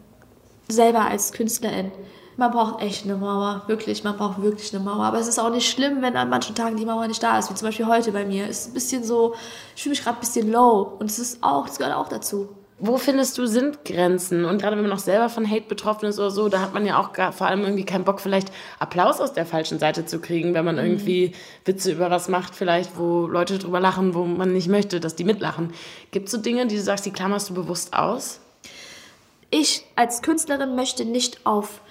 [0.67, 1.91] Selber als Künstlerin.
[2.39, 3.63] Man braucht echt eine Mauer.
[3.67, 5.03] Wirklich, man braucht wirklich eine Mauer.
[5.03, 7.49] Aber es ist auch nicht schlimm, wenn an manchen Tagen die Mauer nicht da ist.
[7.49, 8.47] Wie zum Beispiel heute bei mir.
[8.47, 9.35] Es ist ein bisschen so,
[9.75, 10.95] ich fühle mich gerade ein bisschen low.
[10.99, 12.47] Und es ist auch, das gehört auch dazu.
[12.77, 14.45] Wo findest du sind Grenzen?
[14.45, 16.85] Und gerade wenn man auch selber von Hate betroffen ist oder so, da hat man
[16.85, 20.19] ja auch gar, vor allem irgendwie keinen Bock, vielleicht Applaus aus der falschen Seite zu
[20.21, 21.33] kriegen, wenn man irgendwie
[21.65, 25.25] Witze über was macht, vielleicht, wo Leute drüber lachen, wo man nicht möchte, dass die
[25.25, 25.73] mitlachen.
[26.11, 28.39] Gibt es so Dinge, die du sagst, die klammerst du bewusst aus?
[29.51, 31.81] ich als Künstlerin möchte nicht auf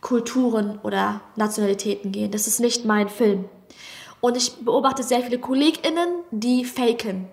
[0.00, 2.30] Kulturen oder Nationalitäten gehen.
[2.30, 3.46] Das ist nicht mein Film.
[4.20, 7.28] Und ich beobachte sehr viele KollegInnen, die faken.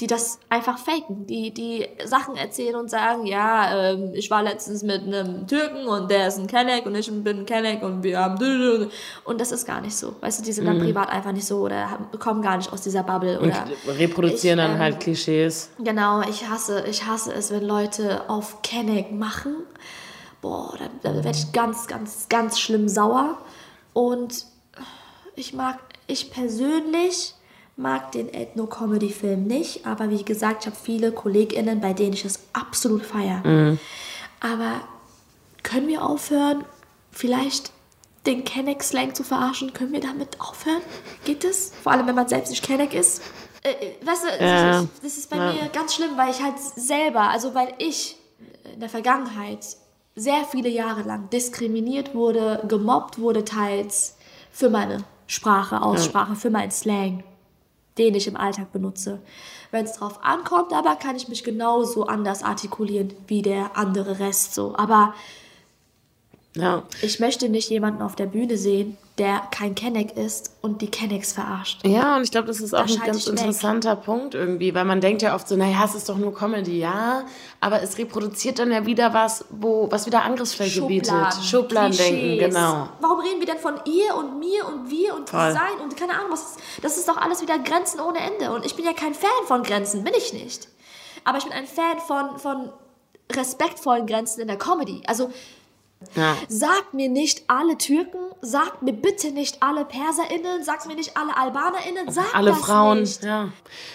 [0.00, 1.26] Die das einfach faken.
[1.26, 6.10] Die, die Sachen erzählen und sagen, ja, ähm, ich war letztens mit einem Türken und
[6.10, 8.90] der ist ein Kenneck und ich bin ein Kenneck und wir haben...
[9.24, 10.14] Und das ist gar nicht so.
[10.20, 12.82] Weißt du, die sind dann privat einfach nicht so oder haben, kommen gar nicht aus
[12.82, 13.40] dieser Bubble.
[13.40, 13.64] Und Oder
[13.98, 15.70] reproduzieren ich, dann ähm, halt Klischees.
[15.78, 19.54] Genau, ich hasse, ich hasse es, wenn Leute auf Kenneck machen.
[20.46, 23.36] Boah, da, da werde ich ganz, ganz, ganz schlimm sauer.
[23.92, 24.46] Und
[25.34, 27.34] ich mag, ich persönlich
[27.76, 32.38] mag den Ethno-Comedy-Film nicht, aber wie gesagt, ich habe viele KollegInnen, bei denen ich das
[32.52, 33.76] absolut feiere.
[34.38, 34.82] Aber
[35.64, 36.64] können wir aufhören,
[37.10, 37.72] vielleicht
[38.24, 39.72] den Kenneck-Slang zu verarschen.
[39.72, 40.82] Können wir damit aufhören?
[41.24, 41.72] Geht das?
[41.82, 43.20] Vor allem, wenn man selbst nicht Kenneck ist.
[43.64, 44.70] Äh, äh weißt du, Ja.
[44.70, 45.52] das, ist, das ist bei Ja.
[45.52, 48.16] mir ganz schlimm, weil ich halt selber, also weil ich
[48.72, 49.66] in der Vergangenheit
[50.16, 54.16] sehr viele Jahre lang diskriminiert wurde, gemobbt wurde teils
[54.50, 57.22] für meine Sprache, Aussprache, für meinen Slang,
[57.98, 59.20] den ich im Alltag benutze.
[59.70, 64.54] Wenn es drauf ankommt, aber kann ich mich genauso anders artikulieren wie der andere Rest
[64.54, 64.74] so.
[64.76, 65.14] Aber
[66.54, 66.84] Ja.
[67.02, 71.32] ich möchte nicht jemanden auf der Bühne sehen, der kein Kenneck ist und die Kennecks
[71.32, 71.86] verarscht.
[71.86, 73.32] Ja, und ich glaube, das ist auch ein schalte ganz ich weg.
[73.32, 76.78] interessanter Punkt irgendwie, weil man denkt ja oft so, naja, es ist doch nur Comedy,
[76.78, 77.24] ja,
[77.60, 81.34] aber es reproduziert dann ja wieder was, wo, was wieder Angriffsfläche bietet.
[81.42, 82.88] Schubladendenken, genau.
[83.00, 85.52] Warum reden wir denn von ihr und mir und wir und Voll.
[85.52, 88.52] sein und keine Ahnung, was ist, das ist doch alles wieder Grenzen ohne Ende.
[88.52, 90.68] Und ich bin ja kein Fan von Grenzen, bin ich nicht.
[91.24, 92.70] Aber ich bin ein Fan von, von
[93.32, 95.02] respektvollen Grenzen in der Comedy.
[95.06, 95.32] Also
[96.14, 96.36] Ja.
[96.48, 101.36] sagt mir nicht alle Türken, sagt mir bitte nicht alle PerserInnen, sagt mir nicht alle
[101.36, 103.24] AlbanerInnen, sagt Alle das Frauen, nicht.
[103.24, 103.48] ja.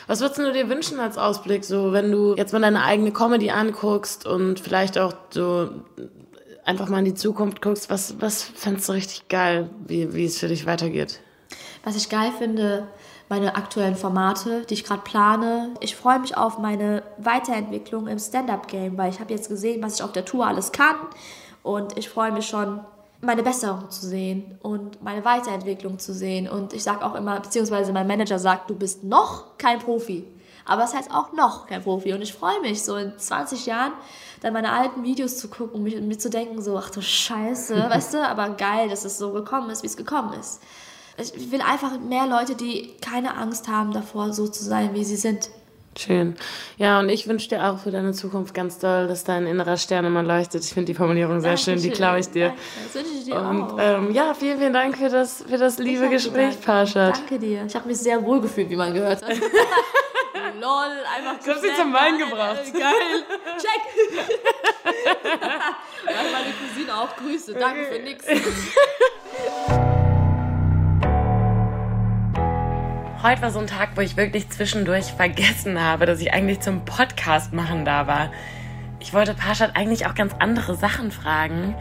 [0.08, 3.52] Was würdest du dir wünschen als Ausblick, so wenn du jetzt mal deine eigene Comedy
[3.52, 5.70] anguckst und vielleicht auch so
[6.66, 10.38] einfach mal in die Zukunft guckst, was, was fändest du richtig geil, wie, wie es
[10.38, 11.20] für dich weitergeht?
[11.84, 12.88] Was ich geil finde,
[13.30, 15.72] meine aktuellen Formate, die ich gerade plane.
[15.80, 20.04] Ich freue mich auf meine Weiterentwicklung im Stand-up-Game, weil ich habe jetzt gesehen, was ich
[20.04, 20.96] auf der Tour alles kann.
[21.64, 22.82] Und ich freue mich schon,
[23.22, 26.50] meine Besserung zu sehen und meine Weiterentwicklung zu sehen.
[26.50, 30.26] Und ich sage auch immer, beziehungsweise mein Manager sagt, du bist noch kein Profi.
[30.66, 32.14] Aber es heißt auch noch kein Profi.
[32.14, 33.94] Und ich freue mich, so in 20 Jahren
[34.42, 37.76] dann meine alten Videos zu gucken und mich, mir zu denken, so, ach du Scheiße,
[37.90, 40.62] weißt du, aber geil, dass es so gekommen ist, wie es gekommen ist.
[41.18, 45.18] Ich will einfach mehr Leute, die keine Angst haben davor, so zu sein, wie sie
[45.18, 45.50] sind.
[45.98, 46.36] Schön.
[46.78, 50.06] Ja, und ich wünsche dir auch für deine Zukunft ganz doll, dass dein innerer Stern
[50.06, 50.64] immer leuchtet.
[50.64, 51.94] Ich finde die Formulierung sehr schön, die Dankeschön.
[52.06, 52.48] klaue ich dir.
[52.48, 53.78] Danke, Das wünsche ich dir Und auch.
[53.80, 56.62] ähm, ja, vielen, vielen Dank für das, für das liebe Gespräch.
[56.62, 57.18] Parshad.
[57.18, 57.66] Danke dir.
[57.68, 59.36] Ich habe mich sehr wohl gefühlt, wie man gehört hat.
[60.60, 62.60] Lol, einfach hab sie zum Weinen gebracht.
[62.74, 63.24] Geil.
[63.58, 63.82] Check.
[66.06, 67.54] Sag meine Cousine auch Grüße.
[67.54, 68.26] Danke für nix.
[73.24, 76.86] Heute war so ein Tag, wo ich wirklich zwischendurch vergessen habe, dass ich eigentlich zum
[76.86, 78.32] Podcast machen da war.
[79.00, 81.76] Ich wollte Parshad eigentlich auch ganz andere Sachen fragen.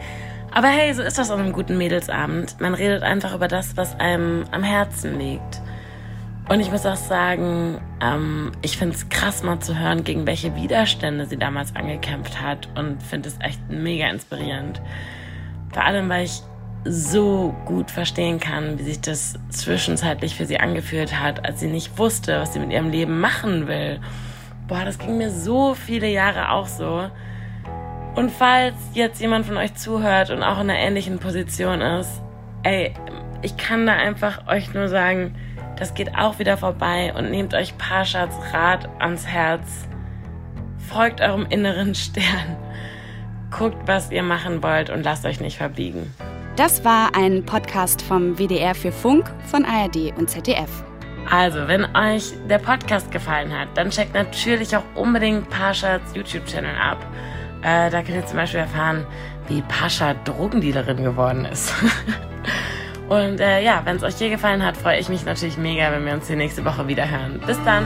[0.51, 2.61] Aber hey, so ist das an einem guten Mädelsabend.
[2.61, 5.61] Man redet einfach über das, was einem am Herzen liegt.
[6.47, 10.55] Und ich muss auch sagen, ähm, ich finde es krass mal zu hören, gegen welche
[10.55, 14.79] Widerstände sie damals angekämpft hat und finde es echt mega inspirierend.
[15.73, 16.43] Vor allem, weil ich
[16.83, 21.97] so gut verstehen kann, wie sich das zwischenzeitlich für sie angefühlt hat, als sie nicht
[21.97, 23.99] wusste, was sie mit ihrem Leben machen will.
[24.67, 27.09] Boah, das ging mir so viele Jahre auch so.
[28.15, 32.21] Und falls jetzt jemand von euch zuhört und auch in einer ähnlichen Position ist,
[32.63, 32.93] ey,
[33.41, 35.35] ich kann da einfach euch nur sagen,
[35.77, 39.87] das geht auch wieder vorbei und nehmt euch Parshats Rat ans Herz.
[40.77, 42.57] Folgt eurem inneren Stern.
[43.49, 46.13] Guckt, was ihr machen wollt und lasst euch nicht verbiegen.
[46.57, 50.69] Das war ein Podcast vom WDR für Funk von ARD und ZDF.
[51.29, 56.97] Also, wenn euch der Podcast gefallen hat, dann checkt natürlich auch unbedingt Pashas YouTube-Channel ab.
[57.61, 59.05] Äh, da könnt ihr zum Beispiel erfahren,
[59.47, 61.73] wie Pascha Drogendealerin geworden ist.
[63.07, 66.05] Und äh, ja, wenn es euch hier gefallen hat, freue ich mich natürlich mega, wenn
[66.05, 67.39] wir uns hier nächste Woche wieder hören.
[67.45, 67.85] Bis dann!